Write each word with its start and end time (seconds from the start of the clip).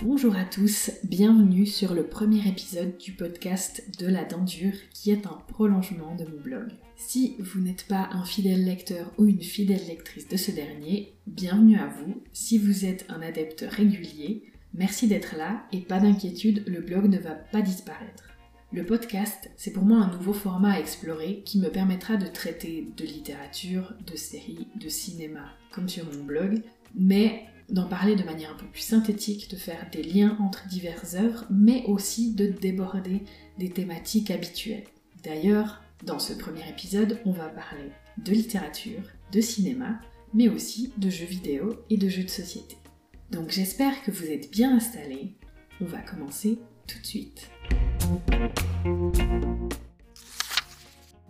Bonjour 0.00 0.36
à 0.36 0.44
tous, 0.44 0.92
bienvenue 1.02 1.66
sur 1.66 1.92
le 1.92 2.04
premier 2.04 2.46
épisode 2.46 2.96
du 2.98 3.12
podcast 3.12 3.82
de 3.98 4.06
la 4.06 4.22
dure 4.22 4.74
qui 4.92 5.10
est 5.10 5.26
un 5.26 5.42
prolongement 5.48 6.14
de 6.14 6.24
mon 6.24 6.40
blog. 6.40 6.68
Si 6.94 7.34
vous 7.40 7.60
n'êtes 7.60 7.84
pas 7.88 8.08
un 8.12 8.24
fidèle 8.24 8.64
lecteur 8.64 9.12
ou 9.18 9.26
une 9.26 9.42
fidèle 9.42 9.84
lectrice 9.88 10.28
de 10.28 10.36
ce 10.36 10.52
dernier, 10.52 11.14
bienvenue 11.26 11.78
à 11.78 11.88
vous. 11.88 12.22
Si 12.32 12.58
vous 12.58 12.84
êtes 12.84 13.06
un 13.08 13.20
adepte 13.22 13.66
régulier, 13.68 14.52
merci 14.72 15.08
d'être 15.08 15.34
là 15.36 15.64
et 15.72 15.80
pas 15.80 15.98
d'inquiétude, 15.98 16.62
le 16.68 16.80
blog 16.80 17.08
ne 17.08 17.18
va 17.18 17.32
pas 17.32 17.60
disparaître. 17.62 18.28
Le 18.72 18.86
podcast, 18.86 19.50
c'est 19.56 19.72
pour 19.72 19.84
moi 19.84 19.98
un 19.98 20.12
nouveau 20.12 20.32
format 20.32 20.74
à 20.74 20.78
explorer 20.78 21.42
qui 21.44 21.58
me 21.58 21.70
permettra 21.70 22.16
de 22.16 22.26
traiter 22.26 22.86
de 22.96 23.04
littérature, 23.04 23.94
de 24.06 24.16
séries, 24.16 24.68
de 24.76 24.88
cinéma, 24.88 25.54
comme 25.72 25.88
sur 25.88 26.04
mon 26.04 26.22
blog, 26.22 26.62
mais 26.94 27.46
d'en 27.68 27.86
parler 27.86 28.16
de 28.16 28.24
manière 28.24 28.50
un 28.50 28.56
peu 28.56 28.66
plus 28.66 28.82
synthétique, 28.82 29.50
de 29.50 29.56
faire 29.56 29.88
des 29.92 30.02
liens 30.02 30.36
entre 30.40 30.66
diverses 30.68 31.14
œuvres, 31.14 31.44
mais 31.50 31.84
aussi 31.86 32.34
de 32.34 32.46
déborder 32.46 33.22
des 33.58 33.70
thématiques 33.70 34.30
habituelles. 34.30 34.84
D'ailleurs, 35.22 35.82
dans 36.04 36.18
ce 36.18 36.32
premier 36.32 36.68
épisode, 36.68 37.20
on 37.24 37.32
va 37.32 37.48
parler 37.48 37.90
de 38.24 38.32
littérature, 38.32 39.02
de 39.32 39.40
cinéma, 39.40 40.00
mais 40.32 40.48
aussi 40.48 40.92
de 40.96 41.10
jeux 41.10 41.26
vidéo 41.26 41.82
et 41.90 41.96
de 41.96 42.08
jeux 42.08 42.24
de 42.24 42.28
société. 42.28 42.76
Donc 43.30 43.50
j'espère 43.50 44.02
que 44.02 44.10
vous 44.10 44.26
êtes 44.26 44.50
bien 44.50 44.76
installés. 44.76 45.34
On 45.80 45.84
va 45.84 45.98
commencer 45.98 46.58
tout 46.86 46.98
de 47.00 47.06
suite. 47.06 47.50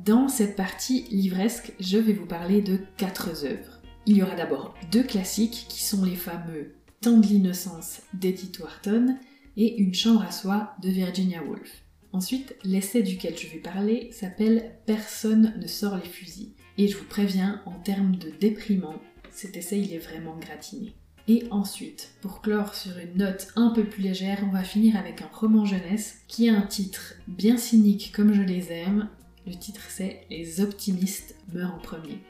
Dans 0.05 0.29
cette 0.29 0.57
partie 0.57 1.03
livresque, 1.11 1.73
je 1.81 1.99
vais 1.99 2.13
vous 2.13 2.27
parler 2.27 2.63
de 2.63 2.79
quatre 2.97 3.45
œuvres. 3.45 3.78
Il 4.09 4.17
y 4.17 4.23
aura 4.23 4.37
d'abord 4.37 4.75
deux 4.91 5.03
classiques 5.03 5.67
qui 5.69 5.85
sont 5.85 6.03
les 6.03 6.17
fameux 6.17 6.73
Temps 7.03 7.19
de 7.19 7.27
l'innocence 7.27 8.01
d'Edith 8.15 8.59
Wharton 8.59 9.19
et 9.59 9.77
Une 9.83 9.93
chambre 9.93 10.23
à 10.23 10.31
soi 10.33 10.73
de 10.83 10.89
Virginia 10.89 11.45
Woolf. 11.45 11.83
Ensuite, 12.15 12.57
l'essai 12.65 13.03
duquel 13.03 13.37
je 13.37 13.49
vais 13.49 13.59
parler 13.59 14.09
s'appelle 14.11 14.77
Personne 14.87 15.53
ne 15.61 15.67
sort 15.67 15.97
les 15.97 16.09
fusils. 16.09 16.55
Et 16.79 16.89
je 16.89 16.97
vous 16.97 17.05
préviens, 17.05 17.61
en 17.67 17.79
termes 17.81 18.17
de 18.17 18.31
déprimant, 18.31 18.95
cet 19.31 19.59
essai 19.59 19.79
il 19.79 19.93
est 19.93 19.99
vraiment 19.99 20.39
gratiné. 20.39 20.95
Et 21.29 21.45
ensuite, 21.51 22.13
pour 22.23 22.41
clore 22.41 22.75
sur 22.75 22.97
une 22.97 23.19
note 23.19 23.49
un 23.57 23.69
peu 23.75 23.85
plus 23.85 24.03
légère, 24.03 24.43
on 24.43 24.53
va 24.55 24.65
finir 24.65 24.97
avec 24.97 25.21
un 25.21 25.29
roman 25.31 25.67
jeunesse 25.67 26.21
qui 26.29 26.49
a 26.49 26.57
un 26.57 26.67
titre 26.67 27.17
bien 27.27 27.59
cynique 27.59 28.11
comme 28.17 28.33
je 28.33 28.41
les 28.41 28.73
aime. 28.73 29.11
Le 29.47 29.55
titre 29.55 29.85
c'est 29.91 30.23
Les 30.31 30.63
optimistes 30.63 31.35
meurent 31.53 31.75
en 31.75 31.79
premier. 31.79 32.21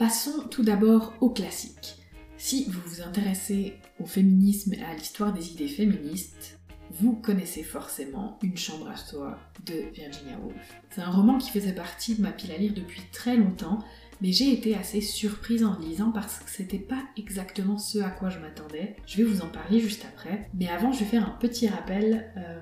Passons 0.00 0.48
tout 0.50 0.62
d'abord 0.62 1.12
au 1.20 1.28
classique. 1.28 1.96
Si 2.38 2.64
vous 2.70 2.80
vous 2.86 3.02
intéressez 3.02 3.74
au 3.98 4.06
féminisme 4.06 4.72
et 4.72 4.82
à 4.82 4.94
l'histoire 4.94 5.30
des 5.30 5.52
idées 5.52 5.68
féministes, 5.68 6.58
vous 6.90 7.16
connaissez 7.16 7.62
forcément 7.62 8.38
Une 8.42 8.56
chambre 8.56 8.88
à 8.88 8.96
soi 8.96 9.38
de 9.66 9.74
Virginia 9.92 10.38
Woolf. 10.42 10.56
C'est 10.88 11.02
un 11.02 11.10
roman 11.10 11.36
qui 11.36 11.50
faisait 11.50 11.74
partie 11.74 12.14
de 12.14 12.22
ma 12.22 12.32
pile 12.32 12.52
à 12.52 12.56
lire 12.56 12.72
depuis 12.72 13.02
très 13.12 13.36
longtemps, 13.36 13.80
mais 14.22 14.32
j'ai 14.32 14.50
été 14.54 14.74
assez 14.74 15.02
surprise 15.02 15.64
en 15.64 15.78
le 15.78 15.84
lisant 15.84 16.12
parce 16.12 16.38
que 16.38 16.48
c'était 16.48 16.78
pas 16.78 17.02
exactement 17.18 17.76
ce 17.76 17.98
à 17.98 18.08
quoi 18.08 18.30
je 18.30 18.38
m'attendais. 18.38 18.96
Je 19.04 19.18
vais 19.18 19.24
vous 19.24 19.42
en 19.42 19.48
parler 19.48 19.80
juste 19.80 20.06
après, 20.06 20.48
mais 20.54 20.68
avant 20.68 20.92
je 20.92 21.00
vais 21.00 21.10
faire 21.10 21.28
un 21.28 21.36
petit 21.38 21.68
rappel 21.68 22.32
euh, 22.38 22.58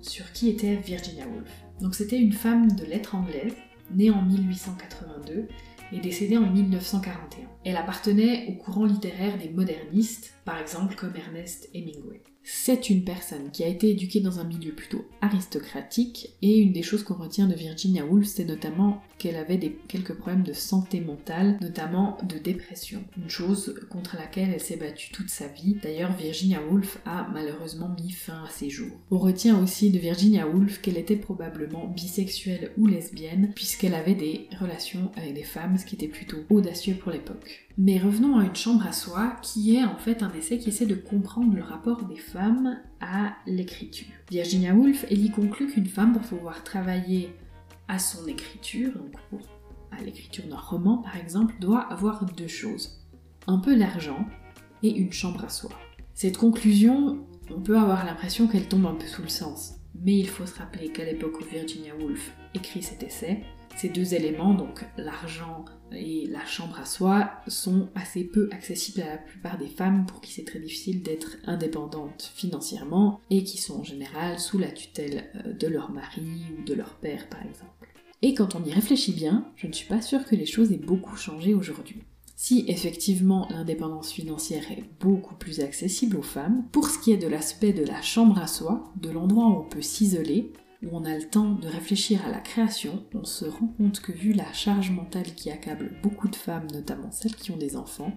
sur 0.00 0.32
qui 0.32 0.48
était 0.48 0.76
Virginia 0.76 1.26
Woolf. 1.28 1.50
Donc 1.82 1.94
c'était 1.94 2.18
une 2.18 2.32
femme 2.32 2.72
de 2.72 2.86
lettres 2.86 3.16
anglaise, 3.16 3.52
née 3.94 4.10
en 4.10 4.22
1882 4.22 5.46
et 5.92 6.00
décédée 6.00 6.38
en 6.38 6.50
1941. 6.50 7.48
Elle 7.64 7.76
appartenait 7.76 8.46
au 8.48 8.52
courant 8.52 8.84
littéraire 8.84 9.38
des 9.38 9.48
modernistes, 9.48 10.34
par 10.44 10.58
exemple 10.58 10.94
comme 10.94 11.16
Ernest 11.16 11.68
Hemingway. 11.74 12.22
C'est 12.42 12.88
une 12.88 13.04
personne 13.04 13.50
qui 13.52 13.62
a 13.64 13.68
été 13.68 13.90
éduquée 13.90 14.20
dans 14.20 14.40
un 14.40 14.44
milieu 14.44 14.72
plutôt 14.72 15.04
aristocratique 15.20 16.36
et 16.40 16.58
une 16.58 16.72
des 16.72 16.82
choses 16.82 17.02
qu'on 17.02 17.14
retient 17.14 17.46
de 17.46 17.54
Virginia 17.54 18.04
Woolf, 18.04 18.26
c'est 18.26 18.44
notamment 18.44 19.02
qu'elle 19.18 19.36
avait 19.36 19.58
quelques 19.88 20.14
problèmes 20.14 20.42
de 20.42 20.54
santé 20.54 21.00
mentale, 21.00 21.58
notamment 21.60 22.16
de 22.22 22.38
dépression. 22.38 23.04
Une 23.22 23.28
chose 23.28 23.78
contre 23.90 24.16
laquelle 24.16 24.50
elle 24.54 24.60
s'est 24.60 24.76
battue 24.76 25.12
toute 25.12 25.28
sa 25.28 25.46
vie. 25.46 25.76
D'ailleurs, 25.82 26.16
Virginia 26.16 26.60
Woolf 26.62 26.98
a 27.04 27.28
malheureusement 27.32 27.94
mis 28.00 28.10
fin 28.10 28.44
à 28.44 28.48
ses 28.48 28.70
jours. 28.70 28.96
On 29.10 29.18
retient 29.18 29.62
aussi 29.62 29.90
de 29.90 29.98
Virginia 29.98 30.48
Woolf 30.48 30.80
qu'elle 30.80 30.98
était 30.98 31.16
probablement 31.16 31.86
bisexuelle 31.86 32.72
ou 32.78 32.86
lesbienne, 32.86 33.52
puisqu'elle 33.54 33.94
avait 33.94 34.14
des 34.14 34.48
relations 34.58 35.12
avec 35.16 35.34
des 35.34 35.42
femmes, 35.42 35.76
ce 35.76 35.84
qui 35.84 35.96
était 35.96 36.08
plutôt 36.08 36.38
audacieux 36.48 36.94
pour 36.94 37.12
l'époque. 37.12 37.66
Mais 37.76 37.98
revenons 37.98 38.38
à 38.38 38.44
une 38.44 38.56
chambre 38.56 38.86
à 38.86 38.92
soi, 38.92 39.36
qui 39.42 39.76
est 39.76 39.84
en 39.84 39.96
fait 39.96 40.22
un 40.22 40.32
essai 40.32 40.58
qui 40.58 40.70
essaie 40.70 40.86
de 40.86 40.94
comprendre 40.94 41.54
le 41.54 41.62
rapport 41.62 42.04
des 42.04 42.16
femmes 42.16 42.29
à 43.00 43.36
l'écriture. 43.46 44.08
Virginia 44.30 44.74
Woolf, 44.74 45.04
elle 45.10 45.24
y 45.24 45.30
conclut 45.30 45.68
qu'une 45.68 45.86
femme, 45.86 46.12
pour 46.12 46.22
pouvoir 46.22 46.62
travailler 46.64 47.34
à 47.88 47.98
son 47.98 48.26
écriture, 48.26 48.92
donc 48.92 49.12
pour, 49.28 49.40
à 49.90 50.02
l'écriture 50.02 50.46
d'un 50.46 50.56
roman 50.56 50.98
par 50.98 51.16
exemple, 51.16 51.54
doit 51.60 51.82
avoir 51.92 52.24
deux 52.24 52.48
choses. 52.48 53.04
Un 53.46 53.58
peu 53.58 53.76
d'argent 53.76 54.26
et 54.82 54.90
une 54.90 55.12
chambre 55.12 55.44
à 55.44 55.48
soi. 55.48 55.70
Cette 56.14 56.36
conclusion, 56.36 57.26
on 57.50 57.60
peut 57.60 57.78
avoir 57.78 58.04
l'impression 58.04 58.46
qu'elle 58.46 58.68
tombe 58.68 58.86
un 58.86 58.94
peu 58.94 59.06
sous 59.06 59.22
le 59.22 59.28
sens. 59.28 59.74
Mais 60.02 60.18
il 60.18 60.28
faut 60.28 60.46
se 60.46 60.58
rappeler 60.58 60.90
qu'à 60.92 61.04
l'époque 61.04 61.40
où 61.40 61.44
Virginia 61.44 61.94
Woolf 61.96 62.32
écrit 62.54 62.82
cet 62.82 63.02
essai, 63.02 63.42
ces 63.76 63.88
deux 63.88 64.14
éléments, 64.14 64.54
donc 64.54 64.84
l'argent 64.96 65.64
et 65.92 66.26
la 66.26 66.44
chambre 66.44 66.78
à 66.78 66.84
soi, 66.84 67.30
sont 67.48 67.88
assez 67.94 68.24
peu 68.24 68.48
accessibles 68.52 69.02
à 69.02 69.10
la 69.10 69.18
plupart 69.18 69.58
des 69.58 69.68
femmes 69.68 70.06
pour 70.06 70.20
qui 70.20 70.32
c'est 70.32 70.44
très 70.44 70.60
difficile 70.60 71.02
d'être 71.02 71.36
indépendantes 71.46 72.32
financièrement 72.34 73.20
et 73.30 73.44
qui 73.44 73.58
sont 73.58 73.80
en 73.80 73.84
général 73.84 74.38
sous 74.38 74.58
la 74.58 74.70
tutelle 74.70 75.30
euh, 75.36 75.52
de 75.52 75.66
leur 75.66 75.90
mari 75.90 76.22
ou 76.58 76.64
de 76.64 76.74
leur 76.74 76.94
père 76.96 77.28
par 77.28 77.42
exemple. 77.42 77.70
Et 78.22 78.34
quand 78.34 78.54
on 78.54 78.64
y 78.64 78.72
réfléchit 78.72 79.12
bien, 79.12 79.50
je 79.56 79.66
ne 79.66 79.72
suis 79.72 79.88
pas 79.88 80.02
sûre 80.02 80.24
que 80.24 80.36
les 80.36 80.46
choses 80.46 80.72
aient 80.72 80.76
beaucoup 80.76 81.16
changé 81.16 81.54
aujourd'hui. 81.54 82.02
Si 82.36 82.64
effectivement 82.68 83.46
l'indépendance 83.50 84.12
financière 84.12 84.70
est 84.72 84.84
beaucoup 84.98 85.34
plus 85.34 85.60
accessible 85.60 86.16
aux 86.16 86.22
femmes, 86.22 86.64
pour 86.72 86.88
ce 86.88 86.98
qui 86.98 87.12
est 87.12 87.18
de 87.18 87.28
l'aspect 87.28 87.74
de 87.74 87.84
la 87.84 88.00
chambre 88.00 88.38
à 88.38 88.46
soi, 88.46 88.92
de 88.96 89.10
l'endroit 89.10 89.46
où 89.46 89.60
on 89.60 89.68
peut 89.68 89.82
s'isoler, 89.82 90.50
où 90.82 90.88
on 90.92 91.04
a 91.04 91.16
le 91.16 91.28
temps 91.28 91.52
de 91.52 91.68
réfléchir 91.68 92.24
à 92.26 92.30
la 92.30 92.38
création, 92.38 93.04
on 93.14 93.24
se 93.24 93.44
rend 93.44 93.68
compte 93.68 94.00
que 94.00 94.12
vu 94.12 94.32
la 94.32 94.52
charge 94.52 94.90
mentale 94.90 95.34
qui 95.34 95.50
accable 95.50 95.92
beaucoup 96.02 96.28
de 96.28 96.36
femmes, 96.36 96.66
notamment 96.72 97.10
celles 97.10 97.34
qui 97.34 97.50
ont 97.50 97.56
des 97.56 97.76
enfants, 97.76 98.16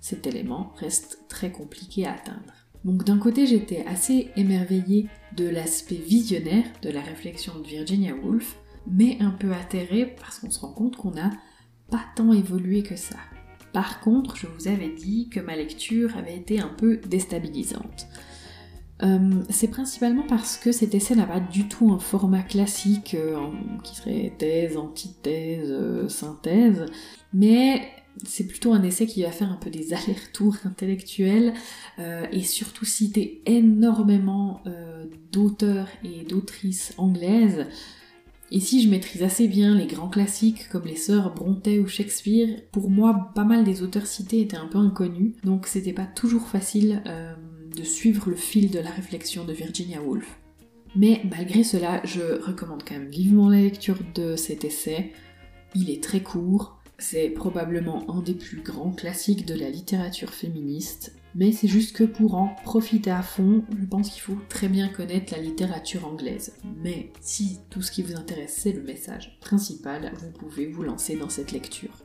cet 0.00 0.26
élément 0.26 0.72
reste 0.76 1.20
très 1.28 1.50
compliqué 1.50 2.06
à 2.06 2.14
atteindre. 2.14 2.52
Donc 2.84 3.04
d'un 3.04 3.18
côté 3.18 3.46
j'étais 3.46 3.84
assez 3.86 4.30
émerveillée 4.36 5.08
de 5.36 5.48
l'aspect 5.48 5.94
visionnaire 5.94 6.66
de 6.82 6.90
la 6.90 7.00
réflexion 7.00 7.58
de 7.58 7.66
Virginia 7.66 8.14
Woolf, 8.14 8.56
mais 8.86 9.16
un 9.20 9.30
peu 9.30 9.52
atterrée 9.52 10.14
parce 10.20 10.38
qu'on 10.38 10.50
se 10.50 10.60
rend 10.60 10.72
compte 10.72 10.96
qu'on 10.96 11.12
n'a 11.12 11.30
pas 11.90 12.04
tant 12.16 12.32
évolué 12.32 12.82
que 12.82 12.96
ça. 12.96 13.16
Par 13.72 14.00
contre, 14.00 14.36
je 14.36 14.46
vous 14.46 14.68
avais 14.68 14.90
dit 14.90 15.28
que 15.30 15.40
ma 15.40 15.56
lecture 15.56 16.16
avait 16.16 16.36
été 16.36 16.60
un 16.60 16.68
peu 16.68 16.98
déstabilisante. 16.98 18.06
Euh, 19.02 19.42
c'est 19.50 19.68
principalement 19.68 20.24
parce 20.28 20.56
que 20.56 20.70
cet 20.70 20.94
essai 20.94 21.16
n'a 21.16 21.26
pas 21.26 21.40
du 21.40 21.66
tout 21.66 21.90
un 21.92 21.98
format 21.98 22.42
classique 22.42 23.14
euh, 23.14 23.36
qui 23.82 23.96
serait 23.96 24.32
thèse, 24.38 24.76
antithèse, 24.76 25.68
euh, 25.68 26.08
synthèse, 26.08 26.86
mais 27.32 27.88
c'est 28.24 28.46
plutôt 28.46 28.72
un 28.72 28.82
essai 28.84 29.06
qui 29.06 29.24
va 29.24 29.32
faire 29.32 29.50
un 29.50 29.56
peu 29.56 29.70
des 29.70 29.92
allers-retours 29.92 30.54
intellectuels 30.64 31.52
et 31.98 32.42
surtout 32.44 32.84
citer 32.84 33.42
énormément 33.44 34.62
d'auteurs 35.32 35.88
et 36.04 36.22
d'autrices 36.22 36.94
anglaises. 36.96 37.66
Ici, 38.52 38.84
je 38.84 38.88
maîtrise 38.88 39.24
assez 39.24 39.48
bien 39.48 39.74
les 39.74 39.88
grands 39.88 40.08
classiques 40.08 40.68
comme 40.68 40.84
les 40.84 40.94
sœurs 40.94 41.34
Brontë 41.34 41.80
ou 41.80 41.88
Shakespeare. 41.88 42.60
Pour 42.70 42.88
moi, 42.88 43.32
pas 43.34 43.42
mal 43.42 43.64
des 43.64 43.82
auteurs 43.82 44.06
cités 44.06 44.42
étaient 44.42 44.56
un 44.56 44.68
peu 44.68 44.78
inconnus, 44.78 45.32
donc 45.42 45.66
c'était 45.66 45.92
pas 45.92 46.06
toujours 46.06 46.46
facile 46.46 47.02
de 47.74 47.84
suivre 47.84 48.30
le 48.30 48.36
fil 48.36 48.70
de 48.70 48.78
la 48.78 48.90
réflexion 48.90 49.44
de 49.44 49.52
Virginia 49.52 50.00
Woolf. 50.02 50.38
Mais 50.96 51.20
malgré 51.28 51.64
cela, 51.64 52.00
je 52.04 52.40
recommande 52.42 52.84
quand 52.86 52.94
même 52.94 53.10
vivement 53.10 53.48
la 53.48 53.60
lecture 53.60 53.98
de 54.14 54.36
cet 54.36 54.64
essai. 54.64 55.12
Il 55.74 55.90
est 55.90 56.02
très 56.02 56.20
court, 56.20 56.80
c'est 56.98 57.30
probablement 57.30 58.08
un 58.08 58.22
des 58.22 58.34
plus 58.34 58.62
grands 58.62 58.92
classiques 58.92 59.44
de 59.44 59.54
la 59.54 59.70
littérature 59.70 60.32
féministe, 60.32 61.16
mais 61.34 61.50
c'est 61.50 61.66
juste 61.66 61.96
que 61.96 62.04
pour 62.04 62.36
en 62.36 62.54
profiter 62.62 63.10
à 63.10 63.22
fond, 63.22 63.64
je 63.76 63.84
pense 63.86 64.10
qu'il 64.10 64.22
faut 64.22 64.38
très 64.48 64.68
bien 64.68 64.88
connaître 64.88 65.32
la 65.34 65.42
littérature 65.42 66.06
anglaise. 66.06 66.54
Mais 66.82 67.10
si 67.20 67.58
tout 67.70 67.82
ce 67.82 67.90
qui 67.90 68.02
vous 68.02 68.14
intéresse 68.14 68.56
c'est 68.56 68.72
le 68.72 68.82
message 68.82 69.36
principal, 69.40 70.12
vous 70.20 70.30
pouvez 70.30 70.66
vous 70.66 70.84
lancer 70.84 71.16
dans 71.16 71.28
cette 71.28 71.50
lecture. 71.50 72.03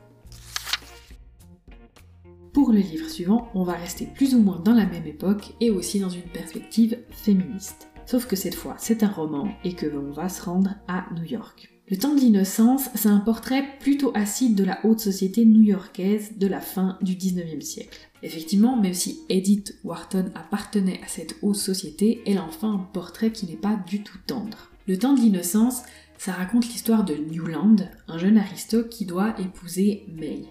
Pour 2.52 2.72
le 2.72 2.80
livre 2.80 3.08
suivant, 3.08 3.48
on 3.54 3.62
va 3.62 3.74
rester 3.74 4.06
plus 4.06 4.34
ou 4.34 4.40
moins 4.40 4.58
dans 4.58 4.74
la 4.74 4.86
même 4.86 5.06
époque 5.06 5.54
et 5.60 5.70
aussi 5.70 6.00
dans 6.00 6.08
une 6.08 6.22
perspective 6.22 6.98
féministe. 7.10 7.88
Sauf 8.06 8.26
que 8.26 8.34
cette 8.34 8.56
fois, 8.56 8.74
c'est 8.76 9.04
un 9.04 9.08
roman 9.08 9.48
et 9.62 9.74
que 9.74 9.86
l'on 9.86 10.10
va 10.10 10.28
se 10.28 10.42
rendre 10.42 10.74
à 10.88 11.06
New 11.14 11.22
York. 11.22 11.70
Le 11.88 11.96
temps 11.96 12.14
de 12.14 12.20
l'innocence, 12.20 12.88
c'est 12.96 13.08
un 13.08 13.20
portrait 13.20 13.64
plutôt 13.78 14.10
acide 14.14 14.56
de 14.56 14.64
la 14.64 14.84
haute 14.84 14.98
société 14.98 15.44
new-yorkaise 15.44 16.38
de 16.38 16.46
la 16.48 16.60
fin 16.60 16.98
du 17.02 17.14
19e 17.14 17.60
siècle. 17.60 17.98
Effectivement, 18.24 18.76
même 18.76 18.94
si 18.94 19.20
Edith 19.28 19.78
Wharton 19.84 20.32
appartenait 20.34 21.00
à 21.04 21.08
cette 21.08 21.36
haute 21.42 21.54
société, 21.54 22.20
elle 22.26 22.38
a 22.38 22.44
enfin 22.44 22.72
un 22.72 22.78
portrait 22.78 23.30
qui 23.30 23.46
n'est 23.46 23.56
pas 23.56 23.78
du 23.86 24.02
tout 24.02 24.18
tendre. 24.26 24.70
Le 24.88 24.98
temps 24.98 25.14
de 25.14 25.20
l'innocence, 25.20 25.82
ça 26.18 26.32
raconte 26.32 26.66
l'histoire 26.66 27.04
de 27.04 27.14
Newland, 27.14 27.76
un 28.08 28.18
jeune 28.18 28.38
aristote 28.38 28.88
qui 28.88 29.04
doit 29.04 29.34
épouser 29.40 30.04
May, 30.12 30.42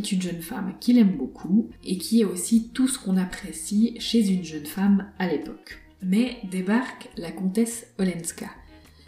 qui 0.00 0.14
est 0.14 0.16
une 0.16 0.22
jeune 0.22 0.42
femme 0.42 0.74
qu'il 0.78 0.98
aime 0.98 1.16
beaucoup 1.16 1.70
et 1.82 1.96
qui 1.96 2.20
est 2.20 2.24
aussi 2.24 2.68
tout 2.74 2.86
ce 2.86 2.98
qu'on 2.98 3.16
apprécie 3.16 3.96
chez 3.98 4.28
une 4.28 4.44
jeune 4.44 4.66
femme 4.66 5.10
à 5.18 5.26
l'époque. 5.26 5.78
Mais 6.02 6.36
débarque 6.50 7.08
la 7.16 7.32
comtesse 7.32 7.86
Olenska, 7.98 8.50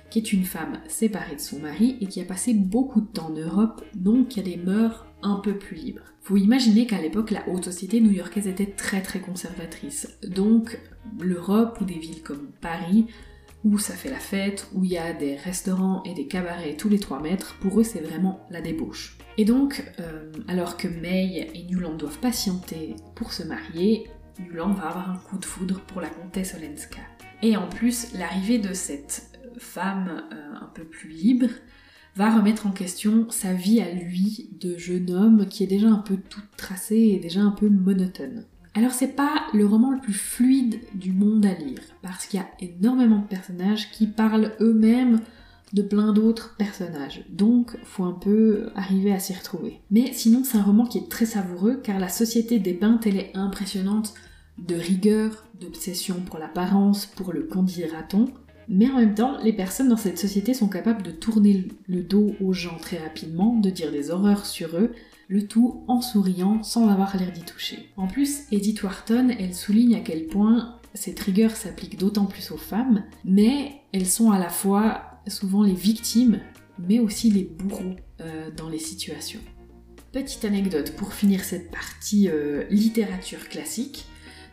qui 0.09 0.19
est 0.19 0.33
une 0.33 0.45
femme 0.45 0.81
séparée 0.89 1.37
de 1.37 1.41
son 1.41 1.59
mari 1.59 1.99
et 2.01 2.07
qui 2.07 2.23
a 2.23 2.25
passé 2.25 2.55
beaucoup 2.55 3.03
de 3.03 3.07
temps 3.07 3.27
en 3.27 3.37
Europe, 3.37 3.85
donc 3.95 4.29
qui 4.29 4.41
a 4.41 4.43
des 4.43 4.59
un 5.23 5.37
peu 5.37 5.59
plus 5.59 5.77
libres. 5.77 6.15
Vous 6.25 6.39
imaginez 6.39 6.87
qu'à 6.87 7.03
l'époque, 7.03 7.33
la 7.33 7.47
haute 7.49 7.65
société 7.65 8.01
new-yorkaise 8.01 8.47
était 8.47 8.67
très 8.67 9.03
très 9.03 9.21
conservatrice. 9.21 10.19
Donc, 10.27 10.79
l'Europe 11.21 11.79
ou 11.81 11.85
des 11.85 11.99
villes 11.99 12.23
comme 12.23 12.49
Paris, 12.61 13.07
où 13.65 13.79
ça 13.79 13.95
fait 13.95 14.11
la 14.11 14.19
fête, 14.19 14.69
où 14.75 14.85
il 14.85 14.91
y 14.91 14.99
a 14.99 15.13
des 15.13 15.37
restaurants 15.37 16.03
et 16.05 16.15
des 16.15 16.27
cabarets 16.27 16.77
tous 16.77 16.89
les 16.89 16.99
3 16.99 17.21
mètres, 17.21 17.57
pour 17.61 17.81
eux 17.81 17.85
c'est 17.85 18.01
vraiment 18.01 18.47
la 18.51 18.61
débauche. 18.61 19.19
Et 19.37 19.45
donc, 19.45 19.85
euh, 20.01 20.33
alors 20.49 20.77
que 20.77 20.89
May 20.89 21.51
et 21.55 21.65
Newland 21.65 21.97
doivent 21.97 22.19
patienter 22.19 22.97
pour 23.15 23.33
se 23.33 23.43
marier, 23.43 24.09
Newland 24.41 24.73
va 24.73 24.89
avoir 24.89 25.11
un 25.11 25.17
coup 25.17 25.39
de 25.39 25.45
foudre 25.45 25.81
pour 25.81 26.01
la 26.01 26.09
comtesse 26.09 26.55
Olenska. 26.55 27.01
Et 27.43 27.57
en 27.57 27.69
plus, 27.69 28.13
l'arrivée 28.15 28.59
de 28.59 28.73
cette 28.73 29.39
femme 29.59 30.25
euh, 30.33 30.55
un 30.61 30.71
peu 30.75 30.85
plus 30.85 31.09
libre 31.09 31.49
va 32.17 32.35
remettre 32.35 32.67
en 32.67 32.73
question 32.73 33.31
sa 33.31 33.53
vie 33.53 33.81
à 33.81 33.93
lui 33.93 34.51
de 34.61 34.77
jeune 34.77 35.11
homme 35.13 35.47
qui 35.47 35.63
est 35.63 35.69
déjà 35.69 35.89
un 35.89 35.99
peu 35.99 36.17
toute 36.17 36.57
tracée 36.57 37.13
et 37.15 37.21
déjà 37.21 37.41
un 37.41 37.53
peu 37.53 37.69
monotone. 37.69 38.45
Alors 38.79 38.93
c'est 38.93 39.17
pas 39.17 39.43
le 39.53 39.67
roman 39.67 39.91
le 39.91 39.99
plus 39.99 40.13
fluide 40.13 40.79
du 40.95 41.11
monde 41.11 41.45
à 41.45 41.53
lire, 41.53 41.81
parce 42.01 42.27
qu'il 42.27 42.39
y 42.39 42.43
a 42.45 42.49
énormément 42.61 43.19
de 43.19 43.27
personnages 43.27 43.91
qui 43.91 44.07
parlent 44.07 44.53
eux-mêmes 44.61 45.19
de 45.73 45.83
plein 45.83 46.13
d'autres 46.13 46.55
personnages, 46.59 47.25
donc 47.29 47.77
faut 47.83 48.05
un 48.05 48.13
peu 48.13 48.69
arriver 48.77 49.13
à 49.13 49.19
s'y 49.19 49.35
retrouver. 49.35 49.81
Mais 49.91 50.13
sinon 50.13 50.45
c'est 50.45 50.59
un 50.59 50.63
roman 50.63 50.87
qui 50.87 50.99
est 50.99 51.11
très 51.11 51.27
savoureux, 51.27 51.81
car 51.83 51.99
la 51.99 52.09
société 52.09 52.61
dépeinte 52.61 53.05
elle 53.05 53.17
est 53.17 53.33
impressionnante 53.35 54.15
de 54.59 54.77
rigueur, 54.77 55.45
d'obsession 55.61 56.21
pour 56.25 56.39
l'apparence, 56.39 57.05
pour 57.05 57.33
le 57.33 57.43
candidaton, 57.43 58.27
mais 58.69 58.89
en 58.89 58.99
même 58.99 59.17
temps, 59.17 59.39
les 59.43 59.55
personnes 59.55 59.89
dans 59.89 59.97
cette 59.97 60.19
société 60.19 60.55
sont 60.55 60.69
capables 60.69 61.03
de 61.03 61.11
tourner 61.11 61.67
le 61.89 62.03
dos 62.05 62.37
aux 62.41 62.53
gens 62.53 62.77
très 62.81 62.99
rapidement, 62.99 63.57
de 63.57 63.71
dire 63.71 63.91
des 63.91 64.13
horreurs 64.13 64.47
sur 64.47 64.77
eux, 64.77 64.93
le 65.29 65.47
tout 65.47 65.85
en 65.87 66.01
souriant 66.01 66.63
sans 66.63 66.89
avoir 66.89 67.17
l'air 67.17 67.33
d'y 67.33 67.43
toucher. 67.43 67.91
En 67.97 68.07
plus, 68.07 68.41
Edith 68.51 68.83
Wharton, 68.83 69.29
elle 69.39 69.55
souligne 69.55 69.95
à 69.95 70.01
quel 70.01 70.27
point 70.27 70.79
ces 70.95 71.15
triggers 71.15 71.51
s'appliquent 71.51 71.99
d'autant 71.99 72.25
plus 72.25 72.51
aux 72.51 72.59
femmes, 72.59 73.05
mais 73.25 73.83
elles 73.93 74.07
sont 74.07 74.31
à 74.31 74.39
la 74.39 74.49
fois 74.49 75.21
souvent 75.27 75.63
les 75.63 75.75
victimes, 75.75 76.41
mais 76.79 76.99
aussi 76.99 77.31
les 77.31 77.45
bourreaux 77.45 77.97
euh, 78.21 78.51
dans 78.51 78.69
les 78.69 78.79
situations. 78.79 79.41
Petite 80.13 80.45
anecdote 80.45 80.95
pour 80.97 81.13
finir 81.13 81.45
cette 81.45 81.71
partie 81.71 82.29
euh, 82.29 82.65
littérature 82.71 83.49
classique. 83.49 84.07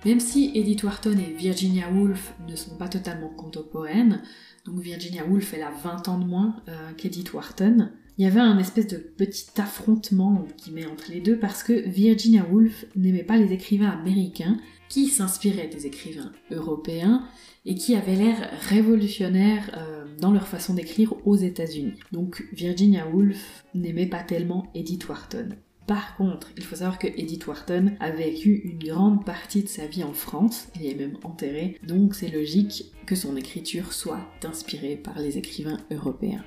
Même 0.03 0.19
si 0.19 0.51
Edith 0.53 0.83
Wharton 0.83 1.17
et 1.17 1.33
Virginia 1.33 1.89
Woolf 1.89 2.35
ne 2.47 2.55
sont 2.55 2.75
pas 2.75 2.87
totalement 2.87 3.29
contemporaines, 3.29 4.21
donc 4.65 4.79
Virginia 4.79 5.25
Woolf 5.25 5.53
elle 5.55 5.63
a 5.63 5.71
20 5.71 6.09
ans 6.09 6.19
de 6.19 6.25
moins 6.25 6.57
euh, 6.67 6.91
qu'Edith 6.95 7.33
Wharton, 7.33 7.89
il 8.17 8.23
y 8.23 8.27
avait 8.27 8.39
un 8.39 8.57
espèce 8.59 8.87
de 8.87 8.97
petit 8.97 9.47
affrontement 9.57 10.45
entre 10.89 11.11
les 11.11 11.19
deux 11.19 11.37
parce 11.37 11.63
que 11.63 11.87
Virginia 11.87 12.45
Woolf 12.49 12.85
n'aimait 12.95 13.23
pas 13.23 13.37
les 13.37 13.51
écrivains 13.51 13.89
américains 13.89 14.57
qui 14.89 15.07
s'inspiraient 15.07 15.67
des 15.67 15.85
écrivains 15.85 16.31
européens 16.51 17.27
et 17.65 17.75
qui 17.75 17.95
avaient 17.95 18.15
l'air 18.15 18.49
révolutionnaires 18.69 19.71
euh, 19.77 20.05
dans 20.19 20.31
leur 20.31 20.47
façon 20.47 20.75
d'écrire 20.75 21.13
aux 21.25 21.35
États-Unis. 21.35 21.95
Donc 22.11 22.45
Virginia 22.53 23.07
Woolf 23.07 23.65
n'aimait 23.73 24.05
pas 24.05 24.23
tellement 24.23 24.71
Edith 24.75 25.09
Wharton. 25.09 25.49
Par 25.87 26.15
contre, 26.15 26.49
il 26.57 26.63
faut 26.63 26.77
savoir 26.77 26.97
que 26.97 27.07
Edith 27.07 27.45
Wharton 27.45 27.91
a 27.99 28.09
vécu 28.09 28.61
une 28.63 28.79
grande 28.79 29.23
partie 29.23 29.61
de 29.61 29.67
sa 29.67 29.85
vie 29.85 30.03
en 30.03 30.13
France, 30.13 30.67
elle 30.75 30.85
est 30.87 30.95
même 30.95 31.17
enterrée, 31.23 31.77
donc 31.85 32.15
c'est 32.15 32.29
logique 32.29 32.85
que 33.05 33.15
son 33.15 33.37
écriture 33.37 33.93
soit 33.93 34.25
inspirée 34.43 34.95
par 34.95 35.19
les 35.19 35.37
écrivains 35.37 35.77
européens. 35.91 36.43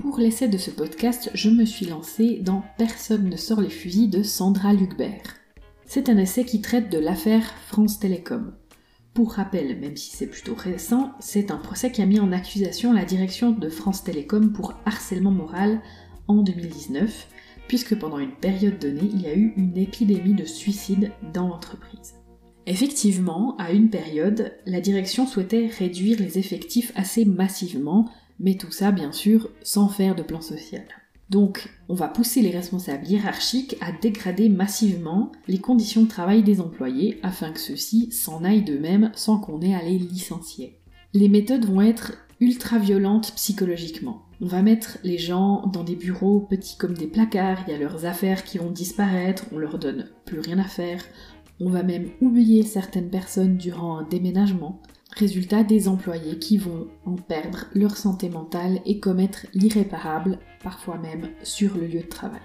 Pour 0.00 0.18
l'essai 0.18 0.48
de 0.48 0.56
ce 0.56 0.70
podcast, 0.70 1.30
je 1.34 1.50
me 1.50 1.66
suis 1.66 1.84
lancée 1.84 2.38
dans 2.40 2.64
Personne 2.78 3.28
ne 3.28 3.36
sort 3.36 3.60
les 3.60 3.68
fusils 3.68 4.08
de 4.08 4.22
Sandra 4.22 4.72
Lucbert. 4.72 5.36
C'est 5.84 6.08
un 6.08 6.16
essai 6.16 6.44
qui 6.44 6.62
traite 6.62 6.90
de 6.90 6.98
l'affaire 6.98 7.44
France 7.66 7.98
Télécom. 7.98 8.54
Pour 9.12 9.34
rappel, 9.34 9.78
même 9.78 9.98
si 9.98 10.16
c'est 10.16 10.26
plutôt 10.26 10.54
récent, 10.54 11.12
c'est 11.20 11.50
un 11.50 11.58
procès 11.58 11.92
qui 11.92 12.00
a 12.00 12.06
mis 12.06 12.18
en 12.18 12.32
accusation 12.32 12.94
la 12.94 13.04
direction 13.04 13.50
de 13.50 13.68
France 13.68 14.02
Télécom 14.02 14.52
pour 14.52 14.72
harcèlement 14.86 15.32
moral 15.32 15.82
en 16.28 16.36
2019, 16.36 17.28
puisque 17.68 17.98
pendant 17.98 18.18
une 18.18 18.34
période 18.34 18.78
donnée, 18.78 19.10
il 19.12 19.20
y 19.20 19.26
a 19.26 19.36
eu 19.36 19.52
une 19.58 19.76
épidémie 19.76 20.34
de 20.34 20.46
suicide 20.46 21.12
dans 21.34 21.48
l'entreprise. 21.48 22.14
Effectivement, 22.66 23.54
à 23.58 23.72
une 23.72 23.90
période, 23.90 24.54
la 24.64 24.80
direction 24.80 25.26
souhaitait 25.26 25.66
réduire 25.66 26.18
les 26.18 26.38
effectifs 26.38 26.92
assez 26.94 27.24
massivement, 27.24 28.08
mais 28.40 28.56
tout 28.56 28.72
ça, 28.72 28.90
bien 28.90 29.12
sûr, 29.12 29.48
sans 29.62 29.88
faire 29.88 30.16
de 30.16 30.22
plan 30.22 30.40
social. 30.40 30.84
Donc, 31.28 31.68
on 31.88 31.94
va 31.94 32.08
pousser 32.08 32.42
les 32.42 32.50
responsables 32.50 33.06
hiérarchiques 33.06 33.76
à 33.80 33.92
dégrader 33.92 34.48
massivement 34.48 35.30
les 35.46 35.58
conditions 35.58 36.02
de 36.02 36.08
travail 36.08 36.42
des 36.42 36.60
employés 36.60 37.20
afin 37.22 37.52
que 37.52 37.60
ceux-ci 37.60 38.10
s'en 38.10 38.42
aillent 38.42 38.64
d'eux-mêmes 38.64 39.12
sans 39.14 39.38
qu'on 39.38 39.60
ait 39.60 39.74
à 39.74 39.82
les 39.82 39.98
licencier. 39.98 40.80
Les 41.14 41.28
méthodes 41.28 41.66
vont 41.66 41.82
être 41.82 42.14
ultra 42.40 42.78
violentes 42.78 43.32
psychologiquement. 43.36 44.22
On 44.40 44.46
va 44.46 44.62
mettre 44.62 44.98
les 45.04 45.18
gens 45.18 45.66
dans 45.66 45.84
des 45.84 45.94
bureaux 45.94 46.40
petits 46.40 46.76
comme 46.76 46.94
des 46.94 47.06
placards, 47.06 47.62
il 47.66 47.72
y 47.72 47.76
a 47.76 47.78
leurs 47.78 48.06
affaires 48.06 48.42
qui 48.42 48.58
vont 48.58 48.70
disparaître, 48.70 49.44
on 49.52 49.58
leur 49.58 49.78
donne 49.78 50.08
plus 50.24 50.40
rien 50.40 50.58
à 50.58 50.64
faire, 50.64 51.04
on 51.60 51.68
va 51.68 51.82
même 51.82 52.08
oublier 52.20 52.62
certaines 52.62 53.10
personnes 53.10 53.56
durant 53.56 53.98
un 53.98 54.02
déménagement. 54.02 54.80
Résultat, 55.16 55.64
des 55.64 55.88
employés 55.88 56.38
qui 56.38 56.56
vont 56.56 56.88
en 57.04 57.16
perdre 57.16 57.66
leur 57.74 57.96
santé 57.96 58.28
mentale 58.28 58.80
et 58.86 59.00
commettre 59.00 59.46
l'irréparable, 59.54 60.38
parfois 60.62 60.98
même 60.98 61.28
sur 61.42 61.76
le 61.76 61.86
lieu 61.86 62.00
de 62.00 62.06
travail. 62.06 62.40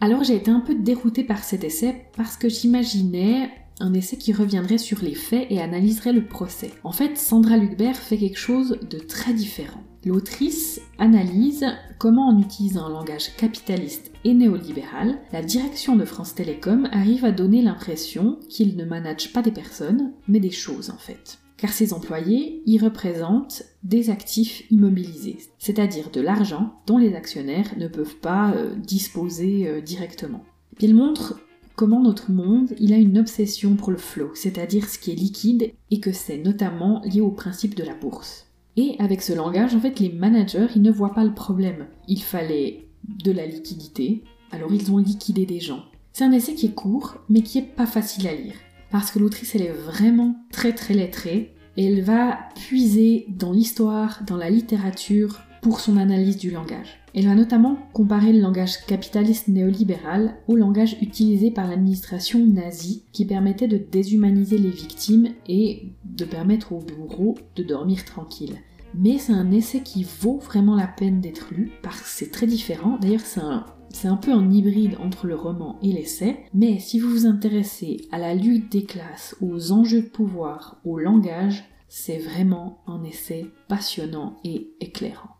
Alors 0.00 0.24
j'ai 0.24 0.36
été 0.36 0.50
un 0.50 0.60
peu 0.60 0.74
déroutée 0.74 1.24
par 1.24 1.42
cet 1.42 1.64
essai 1.64 2.06
parce 2.16 2.36
que 2.36 2.48
j'imaginais 2.48 3.50
un 3.80 3.92
essai 3.94 4.16
qui 4.16 4.32
reviendrait 4.32 4.78
sur 4.78 5.02
les 5.02 5.14
faits 5.14 5.46
et 5.50 5.60
analyserait 5.60 6.12
le 6.12 6.24
procès. 6.24 6.72
En 6.84 6.92
fait, 6.92 7.18
Sandra 7.18 7.56
Lucbert 7.56 7.96
fait 7.96 8.16
quelque 8.16 8.38
chose 8.38 8.78
de 8.90 8.98
très 8.98 9.34
différent. 9.34 9.82
L'autrice 10.04 10.80
analyse 10.98 11.66
comment 11.98 12.28
en 12.28 12.40
utilisant 12.40 12.86
un 12.86 12.90
langage 12.90 13.34
capitaliste 13.36 14.12
et 14.24 14.34
néolibéral, 14.34 15.18
la 15.32 15.42
direction 15.42 15.96
de 15.96 16.04
France 16.04 16.34
Télécom 16.34 16.88
arrive 16.92 17.24
à 17.24 17.32
donner 17.32 17.60
l'impression 17.60 18.38
qu'il 18.48 18.76
ne 18.76 18.84
manage 18.84 19.32
pas 19.32 19.42
des 19.42 19.50
personnes, 19.50 20.12
mais 20.28 20.40
des 20.40 20.50
choses 20.50 20.90
en 20.90 20.98
fait. 20.98 21.38
Car 21.56 21.72
ses 21.72 21.92
employés 21.94 22.62
y 22.66 22.78
représentent 22.78 23.64
des 23.82 24.10
actifs 24.10 24.64
immobilisés, 24.70 25.38
c'est-à-dire 25.58 26.10
de 26.10 26.20
l'argent 26.20 26.74
dont 26.86 26.98
les 26.98 27.14
actionnaires 27.14 27.72
ne 27.78 27.88
peuvent 27.88 28.16
pas 28.16 28.52
euh, 28.52 28.74
disposer 28.74 29.66
euh, 29.66 29.80
directement. 29.80 30.44
il 30.80 30.94
montre 30.94 31.40
comment 31.74 32.02
notre 32.02 32.30
monde, 32.30 32.74
il 32.78 32.92
a 32.92 32.96
une 32.96 33.18
obsession 33.18 33.76
pour 33.76 33.90
le 33.90 33.98
flow, 33.98 34.30
c'est-à-dire 34.34 34.88
ce 34.88 34.98
qui 34.98 35.12
est 35.12 35.14
liquide, 35.14 35.72
et 35.90 36.00
que 36.00 36.12
c'est 36.12 36.38
notamment 36.38 37.02
lié 37.04 37.20
au 37.20 37.30
principe 37.30 37.74
de 37.74 37.84
la 37.84 37.94
bourse. 37.94 38.46
Et 38.76 38.96
avec 38.98 39.22
ce 39.22 39.32
langage, 39.32 39.74
en 39.74 39.80
fait, 39.80 40.00
les 40.00 40.10
managers, 40.10 40.68
ils 40.74 40.82
ne 40.82 40.90
voient 40.90 41.14
pas 41.14 41.24
le 41.24 41.34
problème. 41.34 41.86
Il 42.08 42.22
fallait 42.22 42.88
de 43.06 43.32
la 43.32 43.46
liquidité, 43.46 44.24
alors 44.50 44.72
ils 44.72 44.90
ont 44.90 44.98
liquidé 44.98 45.46
des 45.46 45.60
gens. 45.60 45.84
C'est 46.12 46.24
un 46.24 46.32
essai 46.32 46.54
qui 46.54 46.66
est 46.66 46.74
court, 46.74 47.18
mais 47.28 47.42
qui 47.42 47.58
est 47.58 47.74
pas 47.76 47.86
facile 47.86 48.26
à 48.26 48.34
lire. 48.34 48.54
Parce 48.90 49.10
que 49.10 49.18
l'autrice, 49.18 49.54
elle 49.54 49.62
est 49.62 49.72
vraiment 49.72 50.36
très 50.52 50.72
très 50.72 50.94
lettrée, 50.94 51.54
et 51.76 51.86
elle 51.86 52.02
va 52.02 52.38
puiser 52.54 53.26
dans 53.28 53.52
l'histoire, 53.52 54.22
dans 54.26 54.36
la 54.36 54.50
littérature, 54.50 55.40
pour 55.66 55.80
son 55.80 55.96
analyse 55.96 56.36
du 56.36 56.50
langage. 56.50 57.00
Elle 57.12 57.26
va 57.26 57.34
notamment 57.34 57.76
comparer 57.92 58.32
le 58.32 58.40
langage 58.40 58.86
capitaliste 58.86 59.48
néolibéral 59.48 60.36
au 60.46 60.54
langage 60.54 60.96
utilisé 61.02 61.50
par 61.50 61.66
l'administration 61.66 62.46
nazie 62.46 63.02
qui 63.12 63.24
permettait 63.24 63.66
de 63.66 63.76
déshumaniser 63.78 64.58
les 64.58 64.70
victimes 64.70 65.30
et 65.48 65.88
de 66.04 66.24
permettre 66.24 66.72
aux 66.72 66.80
bourreaux 66.80 67.36
de 67.56 67.64
dormir 67.64 68.04
tranquille. 68.04 68.56
Mais 68.94 69.18
c'est 69.18 69.32
un 69.32 69.50
essai 69.50 69.80
qui 69.80 70.06
vaut 70.20 70.38
vraiment 70.38 70.76
la 70.76 70.86
peine 70.86 71.20
d'être 71.20 71.52
lu 71.52 71.72
parce 71.82 72.00
que 72.00 72.08
c'est 72.08 72.30
très 72.30 72.46
différent. 72.46 72.98
D'ailleurs, 73.00 73.20
c'est 73.20 73.40
un, 73.40 73.66
c'est 73.96 74.08
un 74.08 74.16
peu 74.16 74.30
un 74.30 74.50
hybride 74.50 74.98
entre 75.00 75.26
le 75.26 75.34
roman 75.34 75.78
et 75.82 75.90
l'essai, 75.90 76.36
mais 76.52 76.78
si 76.78 76.98
vous 76.98 77.08
vous 77.08 77.26
intéressez 77.26 78.06
à 78.12 78.18
la 78.18 78.34
lutte 78.34 78.70
des 78.70 78.84
classes, 78.84 79.34
aux 79.40 79.72
enjeux 79.72 80.02
de 80.02 80.08
pouvoir, 80.08 80.76
au 80.84 80.98
langage, 80.98 81.64
c'est 81.88 82.18
vraiment 82.18 82.82
un 82.86 83.02
essai 83.04 83.46
passionnant 83.68 84.36
et 84.44 84.68
éclairant. 84.80 85.30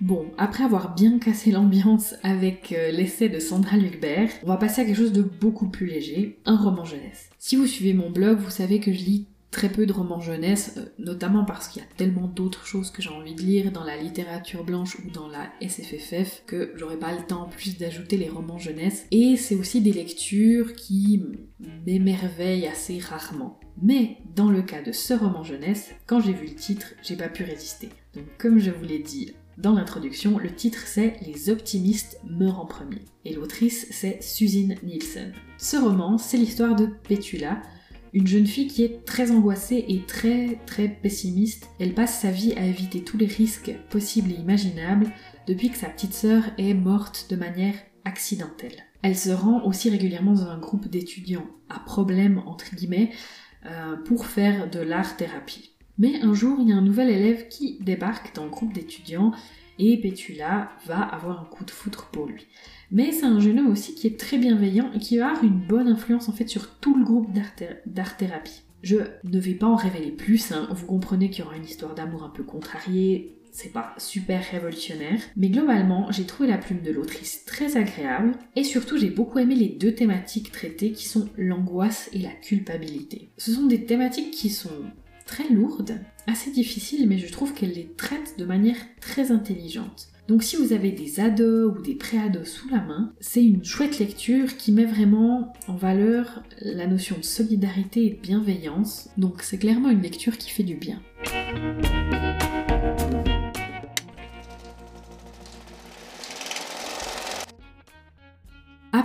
Bon, 0.00 0.26
après 0.36 0.64
avoir 0.64 0.96
bien 0.96 1.20
cassé 1.20 1.52
l'ambiance 1.52 2.16
avec 2.24 2.72
euh, 2.72 2.90
l'essai 2.90 3.28
de 3.28 3.38
Sandra 3.38 3.76
Lucbert, 3.76 4.30
on 4.42 4.48
va 4.48 4.56
passer 4.56 4.82
à 4.82 4.84
quelque 4.84 4.96
chose 4.96 5.12
de 5.12 5.22
beaucoup 5.22 5.68
plus 5.68 5.86
léger, 5.86 6.40
un 6.44 6.56
roman 6.56 6.84
jeunesse. 6.84 7.30
Si 7.38 7.54
vous 7.54 7.68
suivez 7.68 7.94
mon 7.94 8.10
blog, 8.10 8.40
vous 8.40 8.50
savez 8.50 8.80
que 8.80 8.92
je 8.92 9.04
lis 9.04 9.28
très 9.52 9.68
peu 9.68 9.86
de 9.86 9.92
romans 9.92 10.20
jeunesse, 10.20 10.74
euh, 10.78 10.86
notamment 10.98 11.44
parce 11.44 11.68
qu'il 11.68 11.82
y 11.82 11.84
a 11.84 11.88
tellement 11.96 12.26
d'autres 12.26 12.66
choses 12.66 12.90
que 12.90 13.02
j'ai 13.02 13.10
envie 13.10 13.34
de 13.34 13.42
lire 13.42 13.70
dans 13.70 13.84
la 13.84 13.96
littérature 13.96 14.64
blanche 14.64 14.96
ou 14.96 15.10
dans 15.10 15.28
la 15.28 15.52
SFFF 15.60 16.42
que 16.46 16.72
j'aurais 16.74 16.98
pas 16.98 17.14
le 17.14 17.24
temps 17.24 17.48
plus 17.48 17.78
d'ajouter 17.78 18.16
les 18.16 18.28
romans 18.28 18.58
jeunesse. 18.58 19.06
Et 19.12 19.36
c'est 19.36 19.54
aussi 19.54 19.80
des 19.80 19.92
lectures 19.92 20.74
qui 20.74 21.22
m'émerveillent 21.86 22.66
assez 22.66 22.98
rarement. 22.98 23.60
Mais 23.80 24.18
dans 24.34 24.50
le 24.50 24.62
cas 24.62 24.82
de 24.82 24.92
ce 24.92 25.14
roman 25.14 25.44
jeunesse, 25.44 25.90
quand 26.06 26.20
j'ai 26.20 26.32
vu 26.32 26.46
le 26.46 26.54
titre, 26.54 26.94
j'ai 27.02 27.16
pas 27.16 27.28
pu 27.28 27.44
résister. 27.44 27.90
Donc 28.14 28.24
comme 28.38 28.58
je 28.58 28.70
vous 28.70 28.84
l'ai 28.84 28.98
dit 28.98 29.34
dans 29.58 29.74
l'introduction, 29.74 30.38
le 30.38 30.50
titre 30.50 30.84
c'est 30.86 31.16
Les 31.26 31.50
optimistes 31.50 32.18
meurent 32.24 32.60
en 32.60 32.66
premier. 32.66 33.04
Et 33.26 33.34
l'autrice 33.34 33.86
c'est 33.90 34.22
Susan 34.22 34.74
Nielsen. 34.82 35.34
Ce 35.58 35.76
roman, 35.76 36.16
c'est 36.16 36.38
l'histoire 36.38 36.74
de 36.74 36.86
Petula, 36.86 37.60
une 38.12 38.26
jeune 38.26 38.46
fille 38.46 38.68
qui 38.68 38.84
est 38.84 39.04
très 39.04 39.30
angoissée 39.30 39.84
et 39.88 40.02
très 40.06 40.58
très 40.66 40.88
pessimiste. 40.88 41.68
Elle 41.80 41.94
passe 41.94 42.20
sa 42.20 42.30
vie 42.30 42.52
à 42.54 42.64
éviter 42.64 43.02
tous 43.02 43.16
les 43.16 43.26
risques 43.26 43.74
possibles 43.90 44.30
et 44.30 44.36
imaginables 44.36 45.10
depuis 45.46 45.70
que 45.70 45.78
sa 45.78 45.88
petite 45.88 46.14
sœur 46.14 46.44
est 46.58 46.74
morte 46.74 47.26
de 47.30 47.36
manière 47.36 47.74
accidentelle. 48.04 48.84
Elle 49.02 49.16
se 49.16 49.30
rend 49.30 49.64
aussi 49.64 49.90
régulièrement 49.90 50.32
dans 50.32 50.46
un 50.46 50.58
groupe 50.58 50.88
d'étudiants 50.88 51.46
à 51.68 51.80
problème 51.80 52.42
entre 52.46 52.74
guillemets 52.74 53.10
euh, 53.66 53.96
pour 53.96 54.26
faire 54.26 54.70
de 54.70 54.80
l'art 54.80 55.16
thérapie. 55.16 55.70
Mais 55.98 56.20
un 56.22 56.34
jour, 56.34 56.58
il 56.60 56.68
y 56.68 56.72
a 56.72 56.76
un 56.76 56.82
nouvel 56.82 57.10
élève 57.10 57.48
qui 57.48 57.78
débarque 57.80 58.34
dans 58.34 58.44
le 58.44 58.50
groupe 58.50 58.72
d'étudiants 58.72 59.32
et 59.78 60.00
Petula 60.00 60.70
va 60.86 61.00
avoir 61.00 61.40
un 61.40 61.44
coup 61.44 61.64
de 61.64 61.70
foudre 61.70 62.08
pour 62.12 62.26
lui. 62.26 62.46
Mais 62.92 63.10
c'est 63.10 63.24
un 63.24 63.40
jeune 63.40 63.58
homme 63.58 63.72
aussi 63.72 63.94
qui 63.94 64.06
est 64.06 64.20
très 64.20 64.36
bienveillant 64.36 64.90
et 64.94 64.98
qui 64.98 65.16
va 65.16 65.30
avoir 65.30 65.44
une 65.44 65.66
bonne 65.66 65.88
influence 65.88 66.28
en 66.28 66.32
fait 66.32 66.46
sur 66.46 66.78
tout 66.78 66.94
le 66.94 67.04
groupe 67.04 67.32
d'art 67.86 68.16
thérapie. 68.18 68.62
Je 68.82 68.98
ne 69.24 69.40
vais 69.40 69.54
pas 69.54 69.66
en 69.66 69.76
révéler 69.76 70.10
plus, 70.10 70.52
hein. 70.52 70.68
vous 70.70 70.86
comprenez 70.86 71.30
qu'il 71.30 71.44
y 71.44 71.46
aura 71.46 71.56
une 71.56 71.64
histoire 71.64 71.94
d'amour 71.94 72.22
un 72.24 72.28
peu 72.28 72.42
contrariée, 72.42 73.38
c'est 73.50 73.72
pas 73.72 73.94
super 73.96 74.42
révolutionnaire, 74.50 75.20
mais 75.36 75.48
globalement 75.48 76.10
j'ai 76.10 76.24
trouvé 76.24 76.48
la 76.48 76.58
plume 76.58 76.82
de 76.82 76.90
l'autrice 76.90 77.44
très 77.46 77.76
agréable 77.78 78.32
et 78.56 78.64
surtout 78.64 78.98
j'ai 78.98 79.10
beaucoup 79.10 79.38
aimé 79.38 79.54
les 79.54 79.68
deux 79.68 79.94
thématiques 79.94 80.52
traitées 80.52 80.92
qui 80.92 81.06
sont 81.06 81.28
l'angoisse 81.38 82.10
et 82.12 82.18
la 82.18 82.32
culpabilité. 82.32 83.30
Ce 83.38 83.52
sont 83.52 83.66
des 83.66 83.84
thématiques 83.84 84.32
qui 84.32 84.50
sont 84.50 84.70
très 85.24 85.48
lourde, 85.48 85.98
assez 86.26 86.50
difficile, 86.50 87.08
mais 87.08 87.18
je 87.18 87.32
trouve 87.32 87.54
qu'elle 87.54 87.72
les 87.72 87.88
traite 87.96 88.36
de 88.38 88.44
manière 88.44 88.76
très 89.00 89.30
intelligente. 89.30 90.11
Donc 90.28 90.42
si 90.42 90.56
vous 90.56 90.72
avez 90.72 90.92
des 90.92 91.20
ados 91.20 91.72
ou 91.76 91.82
des 91.82 91.94
pré-ados 91.94 92.48
sous 92.48 92.68
la 92.68 92.80
main, 92.80 93.12
c'est 93.20 93.44
une 93.44 93.64
chouette 93.64 93.98
lecture 93.98 94.56
qui 94.56 94.72
met 94.72 94.84
vraiment 94.84 95.52
en 95.68 95.74
valeur 95.74 96.42
la 96.60 96.86
notion 96.86 97.16
de 97.18 97.24
solidarité 97.24 98.06
et 98.06 98.10
de 98.10 98.20
bienveillance. 98.20 99.08
Donc 99.16 99.42
c'est 99.42 99.58
clairement 99.58 99.90
une 99.90 100.02
lecture 100.02 100.38
qui 100.38 100.50
fait 100.50 100.62
du 100.62 100.76
bien. 100.76 101.00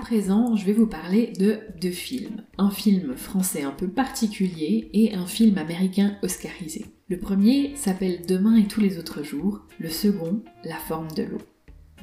Présent, 0.08 0.56
je 0.56 0.64
vais 0.64 0.72
vous 0.72 0.88
parler 0.88 1.34
de 1.38 1.60
deux 1.82 1.92
films. 1.92 2.42
Un 2.58 2.72
film 2.72 3.18
français 3.18 3.64
un 3.64 3.72
peu 3.72 3.90
particulier 3.90 4.90
et 4.94 5.14
un 5.14 5.26
film 5.26 5.58
américain 5.58 6.16
oscarisé. 6.24 6.86
Le 7.10 7.20
premier 7.20 7.76
s'appelle 7.76 8.22
Demain 8.26 8.56
et 8.56 8.70
tous 8.70 8.80
les 8.80 9.00
autres 9.00 9.22
jours, 9.22 9.66
le 9.80 9.90
second, 9.90 10.42
La 10.64 10.78
forme 10.78 11.12
de 11.12 11.24
l'eau. 11.24 11.42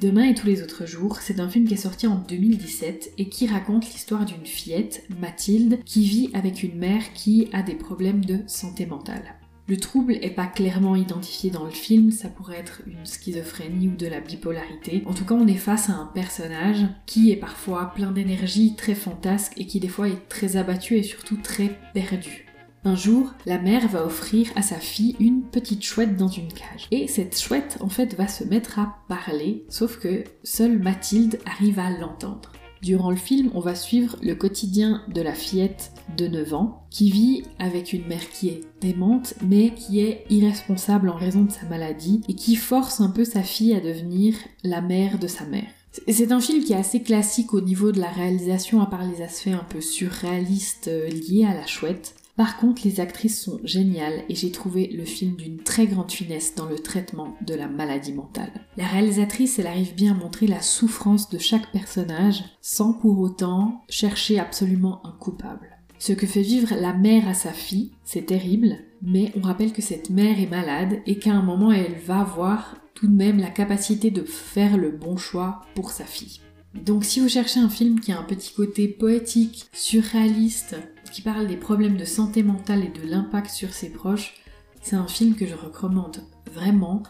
Demain 0.01 0.25
et 0.25 0.35
tous 0.35 0.45
les 0.45 0.61
autres 0.61 0.85
jours, 0.85 1.17
c'est 1.17 1.39
un 1.39 1.49
film 1.49 1.67
qui 1.67 1.73
est 1.73 1.77
sorti 1.77 2.05
en 2.05 2.17
2017 2.17 3.13
et 3.17 3.27
qui 3.27 3.47
raconte 3.47 3.91
l'histoire 3.91 4.25
d'une 4.25 4.45
fillette, 4.45 5.03
Mathilde, 5.19 5.79
qui 5.83 6.05
vit 6.05 6.29
avec 6.35 6.61
une 6.61 6.77
mère 6.77 7.11
qui 7.13 7.49
a 7.53 7.63
des 7.63 7.73
problèmes 7.73 8.23
de 8.23 8.41
santé 8.45 8.85
mentale. 8.85 9.33
Le 9.67 9.77
trouble 9.77 10.13
est 10.21 10.29
pas 10.29 10.45
clairement 10.45 10.95
identifié 10.95 11.49
dans 11.49 11.65
le 11.65 11.71
film, 11.71 12.11
ça 12.11 12.29
pourrait 12.29 12.59
être 12.59 12.81
une 12.85 13.03
schizophrénie 13.03 13.87
ou 13.87 13.95
de 13.95 14.05
la 14.05 14.19
bipolarité. 14.19 15.01
En 15.07 15.13
tout 15.15 15.25
cas, 15.25 15.33
on 15.33 15.47
est 15.47 15.55
face 15.55 15.89
à 15.89 15.93
un 15.93 16.05
personnage 16.05 16.85
qui 17.07 17.31
est 17.31 17.35
parfois 17.35 17.91
plein 17.95 18.11
d'énergie, 18.11 18.75
très 18.75 18.93
fantasque 18.93 19.53
et 19.57 19.65
qui 19.65 19.79
des 19.79 19.87
fois 19.87 20.07
est 20.07 20.29
très 20.29 20.55
abattu 20.57 20.97
et 20.97 21.03
surtout 21.03 21.37
très 21.37 21.79
perdu. 21.95 22.45
Un 22.83 22.95
jour, 22.95 23.33
la 23.47 23.57
mère 23.57 23.87
va 23.87 24.05
offrir 24.05 24.51
à 24.55 24.61
sa 24.61 24.75
fille 24.75 25.15
une 25.19 25.41
petite 25.41 25.83
chouette 25.83 26.15
dans 26.15 26.27
une 26.27 26.53
cage. 26.53 26.85
Et 26.91 27.07
cette 27.07 27.35
chouette, 27.35 27.79
en 27.79 27.89
fait, 27.89 28.13
va 28.13 28.27
se 28.27 28.43
mettre 28.43 28.77
à 28.77 28.99
parler, 29.07 29.65
sauf 29.69 29.97
que 29.97 30.23
seule 30.43 30.77
Mathilde 30.77 31.39
arrive 31.47 31.79
à 31.79 31.89
l'entendre. 31.89 32.51
Durant 32.81 33.09
le 33.09 33.15
film, 33.15 33.51
on 33.53 33.59
va 33.59 33.75
suivre 33.75 34.17
le 34.21 34.35
quotidien 34.35 35.01
de 35.13 35.21
la 35.21 35.33
fillette 35.33 35.91
de 36.17 36.27
9 36.27 36.53
ans 36.53 36.85
qui 36.89 37.09
vit 37.09 37.43
avec 37.57 37.93
une 37.93 38.05
mère 38.07 38.29
qui 38.29 38.49
est 38.49 38.61
démente 38.81 39.33
mais 39.45 39.73
qui 39.73 39.99
est 40.01 40.25
irresponsable 40.29 41.09
en 41.09 41.15
raison 41.15 41.43
de 41.43 41.51
sa 41.51 41.65
maladie 41.65 42.21
et 42.29 42.35
qui 42.35 42.55
force 42.55 43.01
un 43.01 43.09
peu 43.09 43.25
sa 43.25 43.43
fille 43.43 43.73
à 43.73 43.79
devenir 43.79 44.35
la 44.63 44.81
mère 44.81 45.19
de 45.19 45.27
sa 45.27 45.45
mère. 45.45 45.67
C'est 46.07 46.31
un 46.31 46.41
film 46.41 46.63
qui 46.63 46.73
est 46.73 46.77
assez 46.77 47.01
classique 47.01 47.53
au 47.53 47.61
niveau 47.61 47.91
de 47.91 47.99
la 47.99 48.09
réalisation 48.09 48.81
à 48.81 48.85
part 48.85 49.07
les 49.07 49.21
aspects 49.21 49.47
un 49.47 49.65
peu 49.69 49.81
surréalistes 49.81 50.89
euh, 50.89 51.07
liés 51.07 51.45
à 51.45 51.53
la 51.53 51.65
chouette. 51.65 52.15
Par 52.35 52.57
contre, 52.57 52.81
les 52.83 52.99
actrices 52.99 53.41
sont 53.41 53.61
géniales 53.63 54.23
et 54.27 54.35
j'ai 54.35 54.51
trouvé 54.51 54.87
le 54.87 55.05
film 55.05 55.35
d'une 55.35 55.57
très 55.57 55.87
grande 55.87 56.11
finesse 56.11 56.53
dans 56.55 56.65
le 56.65 56.79
traitement 56.79 57.37
de 57.45 57.53
la 57.53 57.69
maladie 57.69 58.11
mentale. 58.11 58.51
La 58.75 58.85
réalisatrice, 58.85 59.57
elle 59.57 59.67
arrive 59.67 59.95
bien 59.95 60.11
à 60.11 60.17
montrer 60.17 60.45
la 60.45 60.61
souffrance 60.61 61.29
de 61.29 61.37
chaque 61.37 61.71
personnage 61.71 62.43
sans 62.61 62.91
pour 62.91 63.19
autant 63.19 63.83
chercher 63.87 64.37
absolument 64.37 65.05
un 65.05 65.13
coupable. 65.13 65.77
Ce 65.97 66.11
que 66.11 66.27
fait 66.27 66.41
vivre 66.41 66.75
la 66.75 66.93
mère 66.93 67.27
à 67.29 67.33
sa 67.33 67.53
fille, 67.53 67.93
c'est 68.03 68.25
terrible, 68.25 68.79
mais 69.01 69.31
on 69.37 69.41
rappelle 69.41 69.71
que 69.71 69.81
cette 69.81 70.09
mère 70.09 70.39
est 70.39 70.49
malade 70.49 70.99
et 71.05 71.19
qu'à 71.19 71.31
un 71.31 71.41
moment 71.41 71.71
elle 71.71 71.95
va 72.05 72.19
avoir 72.19 72.75
tout 72.95 73.07
de 73.07 73.15
même 73.15 73.39
la 73.39 73.49
capacité 73.49 74.11
de 74.11 74.23
faire 74.23 74.77
le 74.77 74.91
bon 74.91 75.15
choix 75.15 75.61
pour 75.73 75.91
sa 75.91 76.03
fille. 76.03 76.41
Donc 76.73 77.05
si 77.05 77.21
vous 77.21 77.29
cherchez 77.29 77.61
un 77.61 77.69
film 77.69 78.01
qui 78.01 78.11
a 78.11 78.19
un 78.19 78.23
petit 78.23 78.53
côté 78.53 78.89
poétique, 78.89 79.67
surréaliste, 79.71 80.75
qui 81.15 81.21
parle 81.21 81.47
des 81.47 81.55
problèmes 81.55 81.95
de 81.95 82.03
santé 82.03 82.43
mentale 82.43 82.83
et 82.83 82.89
de 82.89 83.09
l'impact 83.09 83.49
sur 83.49 83.71
ses 83.71 83.89
proches, 83.89 84.33
c'est 84.81 84.97
un 84.97 85.07
film 85.07 85.33
que 85.33 85.45
je 85.45 85.55
recommande 85.55 86.17
vraiment. 86.51 87.03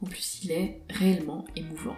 En 0.00 0.06
plus, 0.06 0.40
il 0.42 0.52
est 0.52 0.80
réellement 0.88 1.44
émouvant. 1.56 1.96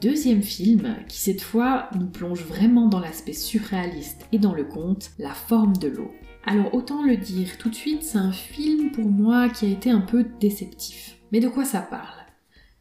Deuxième 0.00 0.42
film, 0.42 0.96
qui 1.06 1.18
cette 1.18 1.42
fois 1.42 1.90
nous 1.96 2.08
plonge 2.08 2.42
vraiment 2.42 2.88
dans 2.88 2.98
l'aspect 2.98 3.34
surréaliste 3.34 4.26
et 4.32 4.40
dans 4.40 4.52
le 4.52 4.64
conte, 4.64 5.12
La 5.20 5.32
forme 5.32 5.76
de 5.76 5.86
l'eau. 5.86 6.10
Alors 6.44 6.74
autant 6.74 7.04
le 7.04 7.16
dire 7.16 7.56
tout 7.56 7.70
de 7.70 7.74
suite, 7.76 8.02
c'est 8.02 8.18
un 8.18 8.32
film 8.32 8.90
pour 8.90 9.08
moi 9.08 9.48
qui 9.48 9.66
a 9.66 9.68
été 9.68 9.90
un 9.90 10.00
peu 10.00 10.26
déceptif. 10.40 11.18
Mais 11.30 11.38
de 11.38 11.48
quoi 11.48 11.64
ça 11.64 11.82
parle? 11.82 12.18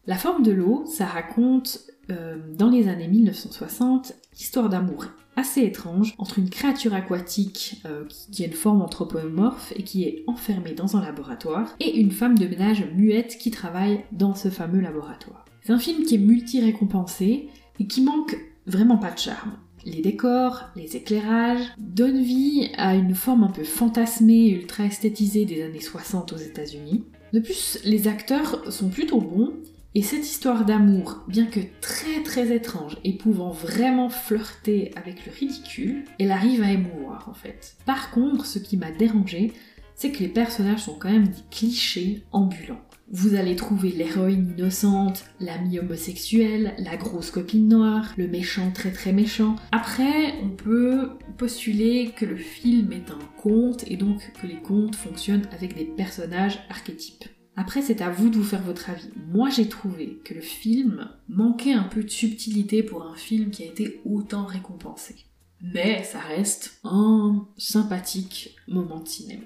La 0.08 0.16
forme 0.16 0.42
de 0.42 0.52
l'eau, 0.52 0.84
ça 0.88 1.06
raconte 1.06 1.82
euh, 2.10 2.40
dans 2.56 2.72
les 2.72 2.88
années 2.88 3.08
1960 3.08 4.14
l'histoire 4.34 4.70
d'amour 4.70 5.06
assez 5.40 5.62
étrange 5.62 6.14
entre 6.18 6.38
une 6.38 6.50
créature 6.50 6.94
aquatique 6.94 7.82
euh, 7.86 8.04
qui, 8.32 8.44
a 8.44 8.48
une 8.48 8.54
forme 8.54 8.82
anthropomorphe 8.82 9.72
et 9.76 9.84
qui 9.84 10.04
est 10.04 10.24
enfermée 10.28 10.74
dans 10.74 10.98
un 10.98 11.02
laboratoire 11.02 11.76
et 11.80 11.98
une 12.00 12.12
femme 12.12 12.38
de 12.38 12.46
ménage 12.46 12.86
muette 12.94 13.38
qui 13.38 13.50
travaille 13.50 14.04
dans 14.12 14.36
ce 14.36 14.50
fameux 14.50 14.82
laboratoire. 14.82 15.46
C'est 15.64 15.72
un 15.72 15.80
film 15.80 16.04
qui 16.04 16.16
est 16.16 16.20
multi-récompensé 16.20 17.48
et 17.80 17.88
qui 17.88 18.02
manque 18.02 18.38
vraiment 18.66 18.98
pas 18.98 19.12
de 19.12 19.18
charme. 19.18 19.54
Les 19.86 20.02
décors, 20.02 20.66
les 20.76 20.98
éclairages 20.98 21.66
donnent 21.78 22.22
vie 22.22 22.70
à 22.78 22.96
une 22.96 23.16
forme 23.16 23.46
un 23.46 23.52
peu 23.52 23.64
fantasmée 23.64 24.50
ultra 24.50 24.84
esthétisée 24.84 25.46
des 25.46 25.64
années 25.64 25.80
60 25.80 26.34
aux 26.34 26.38
États-Unis. 26.38 27.06
De 27.32 27.40
plus, 27.40 27.80
les 27.86 28.10
acteurs 28.10 28.72
sont 28.74 28.90
plutôt 28.90 29.22
bons 29.22 29.54
et 29.96 30.04
cette 30.04 30.26
histoire 30.26 30.66
d'amour, 30.66 31.24
bien 31.28 31.48
que 31.48 31.60
très 31.82 32.22
très 32.24 32.56
étrange 32.56 32.98
et 33.04 33.18
pouvant 33.18 33.50
vraiment 33.50 34.10
flirter 34.10 34.92
avec 34.96 35.26
le 35.26 35.32
ridicule, 35.32 36.06
elle 36.20 36.32
arrive 36.32 36.62
à 36.62 36.72
émouvoir 36.72 37.28
en 37.28 37.34
fait. 37.34 37.76
Par 37.86 38.12
contre, 38.12 38.46
ce 38.46 38.60
qui 38.60 38.78
m'a 38.78 38.92
dérangé, 38.92 39.52
c'est 39.96 40.12
que 40.12 40.20
les 40.20 40.30
personnages 40.30 40.84
sont 40.84 40.94
quand 40.94 41.12
même 41.12 41.28
des 41.28 41.44
clichés 41.50 42.24
ambulants. 42.32 42.82
Vous 43.12 43.34
allez 43.34 43.56
trouver 43.56 43.90
l'héroïne 43.90 44.54
innocente, 44.56 45.26
l'ami 45.40 45.80
homosexuel, 45.80 46.76
la 46.78 46.96
grosse 46.96 47.32
copine 47.32 47.68
noire, 47.68 48.14
le 48.18 48.28
méchant 48.28 48.70
très 48.72 48.92
très 48.92 49.12
méchant. 49.12 49.56
Après, 49.72 50.36
on 50.44 50.50
peut 50.50 51.10
postuler 51.38 52.14
que 52.16 52.26
le 52.26 52.38
film 52.38 52.92
est 52.94 53.10
un 53.10 53.42
conte 53.42 53.84
et 53.88 53.98
donc 53.98 54.32
que 54.40 54.46
les 54.46 54.62
contes 54.62 54.96
fonctionnent 54.96 55.48
avec 55.52 55.76
des 55.76 55.86
personnages 55.86 56.60
archétypes. 56.70 57.26
Après, 57.62 57.82
c'est 57.82 58.02
à 58.02 58.10
vous 58.10 58.30
de 58.30 58.38
vous 58.38 58.44
faire 58.46 58.62
votre 58.62 58.90
avis. 58.90 59.10
Moi, 59.34 59.50
j'ai 59.50 59.68
trouvé 59.68 60.22
que 60.24 60.34
le 60.34 60.40
film 60.40 61.10
manquait 61.28 61.74
un 61.74 61.84
peu 61.84 62.02
de 62.02 62.10
subtilité 62.10 62.84
pour 62.84 63.04
un 63.04 63.18
film 63.18 63.52
qui 63.52 63.64
a 63.64 63.66
été 63.66 64.00
autant 64.06 64.46
récompensé. 64.46 65.18
Mais 65.62 66.06
ça 66.06 66.20
reste 66.20 66.80
un 66.86 67.46
sympathique 67.58 68.56
moment 68.70 69.02
de 69.02 69.10
cinéma. 69.10 69.44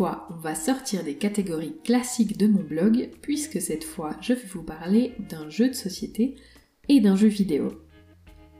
On 0.00 0.36
va 0.36 0.54
sortir 0.54 1.04
des 1.04 1.14
catégories 1.14 1.76
classiques 1.84 2.38
de 2.38 2.46
mon 2.46 2.62
blog, 2.62 3.10
puisque 3.20 3.60
cette 3.60 3.84
fois, 3.84 4.16
je 4.20 4.32
vais 4.32 4.46
vous 4.52 4.62
parler 4.62 5.12
d'un 5.28 5.48
jeu 5.50 5.68
de 5.68 5.74
société 5.74 6.36
et 6.88 7.00
d'un 7.00 7.16
jeu 7.16 7.28
vidéo. 7.28 7.68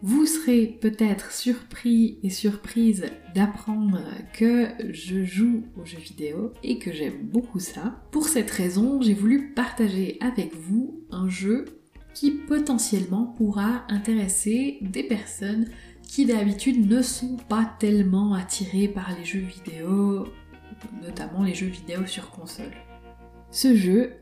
Vous 0.03 0.25
serez 0.27 0.67
peut-être 0.67 1.31
surpris 1.33 2.19
et 2.23 2.31
surprise 2.31 3.07
d'apprendre 3.35 4.01
que 4.33 4.69
je 4.91 5.25
joue 5.25 5.65
aux 5.77 5.85
jeux 5.85 5.99
vidéo 5.99 6.53
et 6.63 6.79
que 6.79 6.93
j'aime 6.93 7.23
beaucoup 7.23 7.61
ça. 7.61 8.03
Pour 8.11 8.27
cette 8.29 8.51
raison, 8.51 9.03
j'ai 9.03 9.15
voulu 9.15 9.53
partager 9.53 10.17
avec 10.21 10.55
vous 10.55 11.05
un 11.11 11.29
jeu 11.29 11.67
qui 12.15 12.31
potentiellement 12.31 13.27
pourra 13.27 13.85
intéresser 13.89 14.79
des 14.81 15.03
personnes 15.03 15.67
qui 16.03 16.27
d'habitude 16.27 16.91
ne 16.91 17.03
sont 17.03 17.37
pas 17.49 17.71
tellement 17.79 18.35
attirées 18.35 18.89
par 18.89 19.15
les 19.17 19.25
jeux 19.25 19.39
vidéo, 19.41 20.27
notamment 21.03 21.43
les 21.43 21.55
jeux 21.55 21.67
vidéo 21.67 22.07
sur 22.07 22.31
console. 22.31 22.73
Ce 23.51 23.75
jeu 23.75 24.13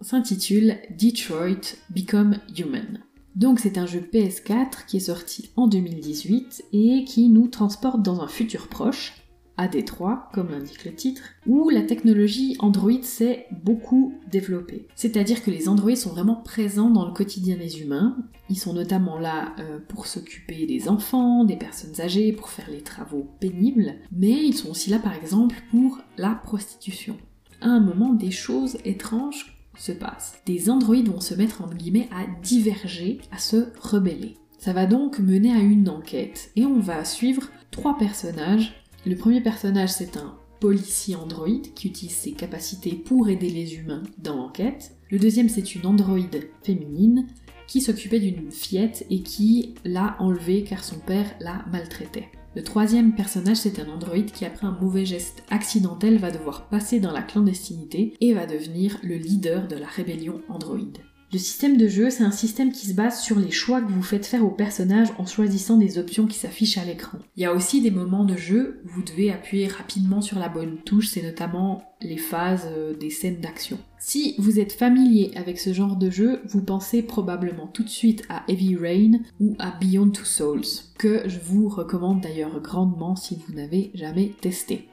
s'intitule 0.00 0.78
Detroit 0.90 1.76
Become 1.90 2.38
Human. 2.56 3.00
Donc 3.34 3.60
c'est 3.60 3.78
un 3.78 3.86
jeu 3.86 4.00
PS4 4.00 4.86
qui 4.86 4.96
est 4.96 5.00
sorti 5.00 5.50
en 5.56 5.68
2018 5.68 6.64
et 6.72 7.04
qui 7.04 7.28
nous 7.28 7.48
transporte 7.48 8.02
dans 8.02 8.20
un 8.20 8.28
futur 8.28 8.68
proche, 8.68 9.14
à 9.58 9.68
Détroit, 9.68 10.30
comme 10.32 10.50
l'indique 10.50 10.84
le 10.84 10.94
titre, 10.94 11.22
où 11.46 11.68
la 11.68 11.82
technologie 11.82 12.56
Android 12.60 13.02
s'est 13.02 13.46
beaucoup 13.50 14.14
développée. 14.30 14.86
C'est-à-dire 14.94 15.42
que 15.42 15.50
les 15.50 15.68
Androids 15.68 15.96
sont 15.96 16.10
vraiment 16.10 16.36
présents 16.36 16.90
dans 16.90 17.04
le 17.04 17.12
quotidien 17.12 17.56
des 17.56 17.82
humains. 17.82 18.16
Ils 18.48 18.58
sont 18.58 18.72
notamment 18.72 19.18
là 19.18 19.54
euh, 19.58 19.78
pour 19.88 20.06
s'occuper 20.06 20.64
des 20.66 20.88
enfants, 20.88 21.44
des 21.44 21.56
personnes 21.56 22.00
âgées, 22.00 22.32
pour 22.32 22.48
faire 22.48 22.70
les 22.70 22.82
travaux 22.82 23.26
pénibles, 23.40 23.96
mais 24.12 24.46
ils 24.46 24.54
sont 24.54 24.70
aussi 24.70 24.90
là 24.90 24.98
par 24.98 25.14
exemple 25.14 25.56
pour 25.70 25.98
la 26.16 26.30
prostitution. 26.30 27.16
À 27.60 27.68
un 27.68 27.80
moment, 27.80 28.14
des 28.14 28.30
choses 28.30 28.78
étranges 28.84 29.58
se 29.76 29.92
passe. 29.92 30.40
Des 30.46 30.70
androïdes 30.70 31.08
vont 31.08 31.20
se 31.20 31.34
mettre 31.34 31.62
en 31.62 31.68
guillemets 31.68 32.08
à 32.12 32.26
diverger, 32.42 33.20
à 33.32 33.38
se 33.38 33.68
rebeller. 33.80 34.36
Ça 34.58 34.72
va 34.72 34.86
donc 34.86 35.20
mener 35.20 35.52
à 35.52 35.60
une 35.60 35.88
enquête 35.88 36.50
et 36.56 36.64
on 36.64 36.80
va 36.80 37.04
suivre 37.04 37.48
trois 37.70 37.96
personnages. 37.96 38.74
Le 39.06 39.16
premier 39.16 39.40
personnage 39.40 39.90
c'est 39.90 40.16
un 40.16 40.36
policier 40.60 41.14
androïde 41.14 41.72
qui 41.74 41.88
utilise 41.88 42.16
ses 42.16 42.32
capacités 42.32 42.94
pour 42.94 43.28
aider 43.28 43.48
les 43.48 43.76
humains 43.76 44.02
dans 44.18 44.36
l'enquête. 44.36 44.96
Le 45.10 45.18
deuxième 45.18 45.48
c'est 45.48 45.74
une 45.74 45.86
androïde 45.86 46.48
féminine 46.62 47.26
qui 47.68 47.80
s'occupait 47.80 48.18
d'une 48.18 48.50
fillette 48.50 49.06
et 49.10 49.22
qui 49.22 49.74
l'a 49.84 50.16
enlevée 50.18 50.64
car 50.64 50.82
son 50.82 50.98
père 50.98 51.30
la 51.40 51.64
maltraitait. 51.70 52.28
Le 52.56 52.64
troisième 52.64 53.14
personnage, 53.14 53.58
c'est 53.58 53.78
un 53.78 53.88
androïde 53.88 54.32
qui, 54.32 54.44
après 54.44 54.66
un 54.66 54.76
mauvais 54.80 55.04
geste 55.04 55.44
accidentel, 55.50 56.16
va 56.16 56.30
devoir 56.30 56.68
passer 56.68 56.98
dans 56.98 57.12
la 57.12 57.22
clandestinité 57.22 58.14
et 58.20 58.32
va 58.32 58.46
devenir 58.46 58.98
le 59.04 59.16
leader 59.16 59.68
de 59.68 59.76
la 59.76 59.86
rébellion 59.86 60.40
androïde. 60.48 60.98
Le 61.30 61.38
système 61.38 61.76
de 61.76 61.88
jeu, 61.88 62.08
c'est 62.08 62.24
un 62.24 62.30
système 62.30 62.72
qui 62.72 62.86
se 62.86 62.94
base 62.94 63.20
sur 63.20 63.38
les 63.38 63.50
choix 63.50 63.82
que 63.82 63.92
vous 63.92 64.02
faites 64.02 64.24
faire 64.24 64.46
au 64.46 64.50
personnage 64.50 65.08
en 65.18 65.26
choisissant 65.26 65.76
des 65.76 65.98
options 65.98 66.26
qui 66.26 66.38
s'affichent 66.38 66.78
à 66.78 66.86
l'écran. 66.86 67.18
Il 67.36 67.42
y 67.42 67.46
a 67.46 67.52
aussi 67.52 67.82
des 67.82 67.90
moments 67.90 68.24
de 68.24 68.34
jeu 68.34 68.80
où 68.86 68.88
vous 68.88 69.02
devez 69.02 69.30
appuyer 69.30 69.66
rapidement 69.66 70.22
sur 70.22 70.38
la 70.38 70.48
bonne 70.48 70.78
touche, 70.78 71.08
c'est 71.08 71.22
notamment 71.22 71.82
les 72.00 72.16
phases 72.16 72.66
euh, 72.70 72.94
des 72.94 73.10
scènes 73.10 73.42
d'action. 73.42 73.78
Si 73.98 74.36
vous 74.38 74.58
êtes 74.58 74.72
familier 74.72 75.30
avec 75.36 75.58
ce 75.58 75.74
genre 75.74 75.96
de 75.96 76.08
jeu, 76.08 76.40
vous 76.46 76.62
pensez 76.62 77.02
probablement 77.02 77.66
tout 77.66 77.84
de 77.84 77.90
suite 77.90 78.24
à 78.30 78.44
Heavy 78.48 78.76
Rain 78.76 79.20
ou 79.38 79.54
à 79.58 79.72
Beyond 79.78 80.08
Two 80.08 80.24
Souls, 80.24 80.64
que 80.96 81.28
je 81.28 81.40
vous 81.44 81.68
recommande 81.68 82.22
d'ailleurs 82.22 82.58
grandement 82.62 83.16
si 83.16 83.36
vous 83.36 83.54
n'avez 83.54 83.90
jamais 83.92 84.32
testé. 84.40 84.88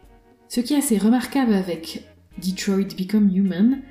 Ce 0.49 0.59
qui 0.59 0.73
est 0.73 0.79
assez 0.79 0.97
remarquable 0.97 1.53
avec 1.53 2.03
Detroit 2.43 2.93
Become 2.97 3.33
Human, 3.33 3.81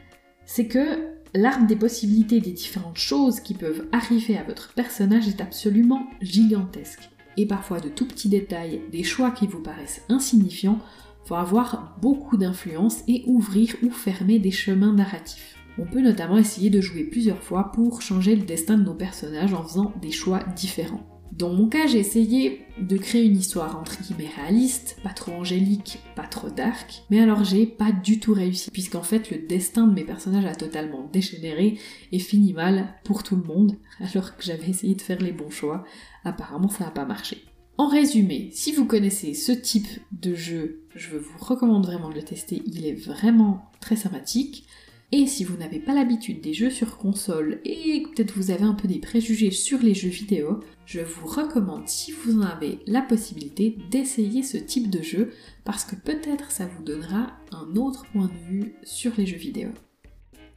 c'est 0.45 0.67
que 0.67 1.14
l'arbre 1.35 1.67
des 1.67 1.77
possibilités 1.77 2.41
des 2.41 2.53
différentes 2.53 2.97
choses 2.97 3.41
qui 3.41 3.55
peuvent 3.55 3.87
arriver 3.93 4.39
à 4.39 4.45
votre 4.45 4.73
personnage 4.73 5.29
est 5.29 5.41
absolument 5.41 6.07
gigantesque. 6.23 7.11
Et 7.37 7.47
parfois 7.47 7.81
de 7.81 7.89
tout 7.89 8.07
petits 8.07 8.29
détails, 8.29 8.81
des 8.93 9.03
choix 9.03 9.33
qui 9.33 9.47
vous 9.47 9.61
paraissent 9.61 10.03
insignifiants, 10.09 10.79
vont 11.27 11.37
avoir 11.37 11.97
beaucoup 12.01 12.37
d'influence 12.37 13.03
et 13.09 13.25
ouvrir 13.27 13.75
ou 13.83 13.91
fermer 13.91 14.39
des 14.39 14.51
chemins 14.51 14.93
narratifs. 14.93 15.57
On 15.79 15.87
peut 15.87 16.03
notamment 16.03 16.39
essayer 16.39 16.71
de 16.71 16.81
jouer 16.81 17.03
plusieurs 17.03 17.43
fois 17.43 17.73
pour 17.73 18.01
changer 18.03 18.37
le 18.37 18.45
destin 18.45 18.79
de 18.79 18.85
nos 18.85 18.95
personnages 18.95 19.55
en 19.55 19.65
faisant 19.65 19.93
des 20.01 20.13
choix 20.13 20.41
différents. 20.55 21.14
Dans 21.33 21.53
mon 21.53 21.69
cas, 21.69 21.87
j'ai 21.87 21.99
essayé 21.99 22.65
de 22.81 22.97
créer 22.97 23.25
une 23.25 23.37
histoire 23.37 23.77
entre 23.77 24.01
guillemets 24.01 24.31
réaliste, 24.37 24.99
pas 25.03 25.11
trop 25.11 25.33
angélique, 25.33 25.99
pas 26.15 26.27
trop 26.27 26.49
dark, 26.49 27.03
mais 27.11 27.21
alors 27.21 27.45
j'ai 27.45 27.67
pas 27.67 27.93
du 27.93 28.21
tout 28.21 28.35
réussi, 28.35 28.71
puisqu'en 28.71 29.03
fait 29.03 29.31
le 29.31 29.39
destin 29.39 29.87
de 29.87 29.95
mes 29.95 30.05
personnages 30.05 30.45
a 30.45 30.55
totalement 30.55 31.09
dégénéré 31.13 31.79
et 32.13 32.19
fini 32.19 32.53
mal 32.53 32.95
pour 33.05 33.23
tout 33.23 33.37
le 33.37 33.43
monde, 33.43 33.77
alors 34.01 34.37
que 34.37 34.45
j'avais 34.45 34.69
essayé 34.69 34.95
de 34.95 35.03
faire 35.03 35.21
les 35.21 35.33
bons 35.33 35.51
choix. 35.51 35.85
Apparemment 36.25 36.69
ça 36.69 36.85
n'a 36.85 36.91
pas 36.91 37.05
marché. 37.05 37.45
En 37.77 37.89
résumé, 37.89 38.51
si 38.53 38.73
vous 38.73 38.85
connaissez 38.85 39.35
ce 39.35 39.51
type 39.51 39.89
de 40.13 40.35
jeu, 40.35 40.85
je 40.95 41.17
vous 41.17 41.39
recommande 41.39 41.87
vraiment 41.87 42.09
de 42.09 42.15
le 42.15 42.23
tester, 42.23 42.63
il 42.67 42.87
est 42.87 42.95
vraiment 42.95 43.73
très 43.81 43.97
sympathique. 43.97 44.67
Et 45.17 45.29
si 45.29 45.45
vous 45.45 45.57
n'avez 45.57 45.79
pas 45.79 45.95
l'habitude 45.95 46.41
des 46.41 46.53
jeux 46.53 46.71
sur 46.71 46.99
console 46.99 47.61
et 47.65 48.03
peut-être 48.03 48.35
vous 48.35 48.51
avez 48.51 48.65
un 48.65 48.75
peu 48.75 48.89
des 48.89 48.99
préjugés 48.99 49.53
sur 49.53 49.79
les 49.79 49.95
jeux 49.95 50.09
vidéo, 50.09 50.59
je 50.87 50.99
vous 50.99 51.29
recommande, 51.29 51.87
si 51.87 52.11
vous 52.11 52.41
en 52.41 52.43
avez 52.43 52.81
la 52.89 53.01
possibilité, 53.01 53.79
d'essayer 53.93 54.43
ce 54.43 54.57
type 54.57 54.91
de 54.91 55.05
jeu 55.05 55.31
parce 55.63 55.85
que 55.85 55.95
peut-être 55.95 56.51
ça 56.51 56.67
vous 56.67 56.83
donnera 56.83 57.29
un 57.53 57.77
autre 57.77 58.05
point 58.11 58.27
de 58.27 58.53
vue 58.53 58.75
sur 58.83 59.13
les 59.17 59.25
jeux 59.25 59.37
vidéo. 59.37 59.69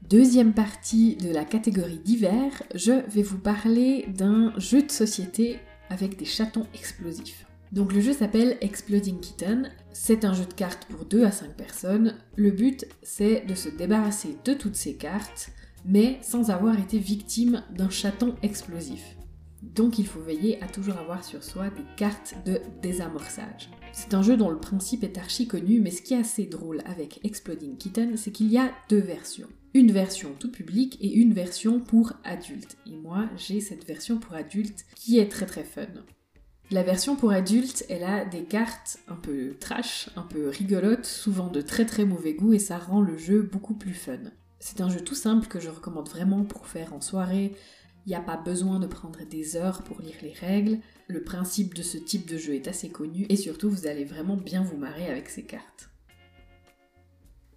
Deuxième 0.10 0.54
partie 0.54 1.18
de 1.18 1.30
la 1.30 1.46
catégorie 1.46 2.00
divers, 2.00 2.64
je 2.74 3.08
vais 3.12 3.22
vous 3.22 3.38
parler 3.38 4.08
d'un 4.08 4.58
jeu 4.58 4.82
de 4.82 4.90
société 4.90 5.60
avec 5.92 6.18
des 6.18 6.26
chatons 6.26 6.66
explosifs. 6.74 7.47
Donc 7.72 7.94
le 7.94 8.02
jeu 8.02 8.14
s'appelle 8.14 8.58
Exploding 8.62 9.20
Kitten. 9.20 9.72
C'est 9.94 10.26
un 10.26 10.34
jeu 10.34 10.46
de 10.46 10.54
cartes 10.54 10.86
pour 10.86 11.06
2 11.06 11.26
à 11.26 11.32
5 11.32 11.56
personnes. 11.56 12.16
Le 12.36 12.52
but 12.52 12.86
c'est 13.02 13.46
de 13.46 13.56
se 13.56 13.70
débarrasser 13.70 14.38
de 14.46 14.54
toutes 14.54 14.76
ces 14.76 14.96
cartes, 14.96 15.52
mais 15.86 16.20
sans 16.22 16.50
avoir 16.50 16.80
été 16.80 16.98
victime 16.98 17.64
d'un 17.76 17.90
chaton 17.90 18.36
explosif. 18.42 19.18
Donc 19.62 20.00
il 20.00 20.06
faut 20.06 20.22
veiller 20.22 20.62
à 20.62 20.68
toujours 20.68 20.98
avoir 20.98 21.24
sur 21.24 21.44
soi 21.44 21.70
des 21.70 21.84
cartes 21.98 22.36
de 22.46 22.62
désamorçage. 22.82 23.70
C'est 23.92 24.14
un 24.14 24.22
jeu 24.22 24.38
dont 24.38 24.50
le 24.50 24.60
principe 24.60 25.04
est 25.04 25.18
archi 25.18 25.48
connu, 25.48 25.80
mais 25.80 25.92
ce 25.92 26.02
qui 26.02 26.14
est 26.14 26.20
assez 26.20 26.46
drôle 26.46 26.82
avec 26.86 27.20
Exploding 27.24 27.78
Kitten, 27.78 28.18
c'est 28.18 28.32
qu'il 28.32 28.52
y 28.52 28.58
a 28.58 28.72
deux 28.90 29.00
versions. 29.00 29.48
Une 29.74 29.92
version 29.92 30.34
tout 30.40 30.52
public 30.52 30.98
et 31.02 31.14
une 31.14 31.34
version 31.34 31.80
pour 31.80 32.14
adultes. 32.24 32.78
Et 32.86 32.96
moi, 32.96 33.30
j'ai 33.36 33.60
cette 33.60 33.86
version 33.86 34.18
pour 34.20 34.36
adultes 34.36 34.86
qui 34.96 35.20
est 35.20 35.30
très 35.30 35.46
très 35.46 35.64
fun. 35.64 35.88
La 36.70 36.84
version 36.84 37.16
pour 37.16 37.32
adultes, 37.32 37.86
elle 37.88 38.04
a 38.04 38.26
des 38.26 38.44
cartes 38.44 39.00
un 39.08 39.16
peu 39.16 39.56
trash, 39.58 40.10
un 40.18 40.24
peu 40.24 40.50
rigolotes, 40.50 41.06
souvent 41.06 41.48
de 41.48 41.62
très 41.62 41.86
très 41.86 42.04
mauvais 42.04 42.34
goût 42.34 42.52
et 42.52 42.60
ça 42.60 42.78
rend 42.78 43.00
le 43.00 43.18
jeu 43.18 43.42
beaucoup 43.42 43.74
plus 43.74 43.94
fun. 43.94 44.20
C'est 44.60 44.82
un 44.82 44.90
jeu 44.90 45.00
tout 45.00 45.16
simple 45.16 45.48
que 45.48 45.62
je 45.62 45.70
recommande 45.70 46.10
vraiment 46.10 46.44
pour 46.44 46.68
faire 46.68 46.94
en 46.94 47.00
soirée. 47.00 47.56
Il 48.06 48.10
n'y 48.10 48.16
a 48.16 48.22
pas 48.22 48.36
besoin 48.36 48.80
de 48.80 48.88
prendre 48.88 49.24
des 49.24 49.56
heures 49.56 49.82
pour 49.84 50.02
lire 50.02 50.18
les 50.22 50.34
règles. 50.34 50.80
Le 51.08 51.24
principe 51.24 51.74
de 51.74 51.84
ce 51.84 51.98
type 51.98 52.28
de 52.28 52.38
jeu 52.38 52.56
est 52.56 52.68
assez 52.68 52.90
connu 52.90 53.26
et 53.30 53.38
surtout 53.38 53.70
vous 53.70 53.88
allez 53.88 54.04
vraiment 54.04 54.36
bien 54.36 54.62
vous 54.62 54.78
marrer 54.78 55.10
avec 55.10 55.30
ces 55.30 55.44
cartes. 55.44 55.90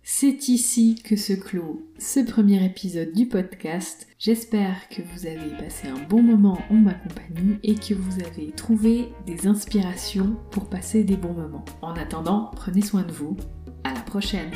C'est 0.02 0.48
ici 0.48 1.00
que 1.04 1.14
se 1.14 1.34
clôt 1.34 1.86
ce 1.98 2.20
premier 2.20 2.64
épisode 2.64 3.12
du 3.12 3.26
podcast. 3.26 4.08
J'espère 4.18 4.88
que 4.88 5.02
vous 5.02 5.26
avez 5.26 5.50
passé 5.58 5.88
un 5.88 6.02
bon 6.08 6.22
moment 6.22 6.58
en 6.70 6.74
ma 6.74 6.94
compagnie 6.94 7.58
et 7.62 7.74
que 7.74 7.94
vous 7.94 8.24
avez 8.24 8.50
trouvé 8.52 9.12
des 9.26 9.46
inspirations 9.46 10.36
pour 10.50 10.70
passer 10.70 11.04
des 11.04 11.16
bons 11.16 11.34
moments. 11.34 11.64
En 11.82 11.92
attendant, 11.92 12.50
prenez 12.56 12.82
soin 12.82 13.02
de 13.02 13.12
vous. 13.12 13.36
À 13.84 13.92
la 13.92 14.00
prochaine! 14.00 14.50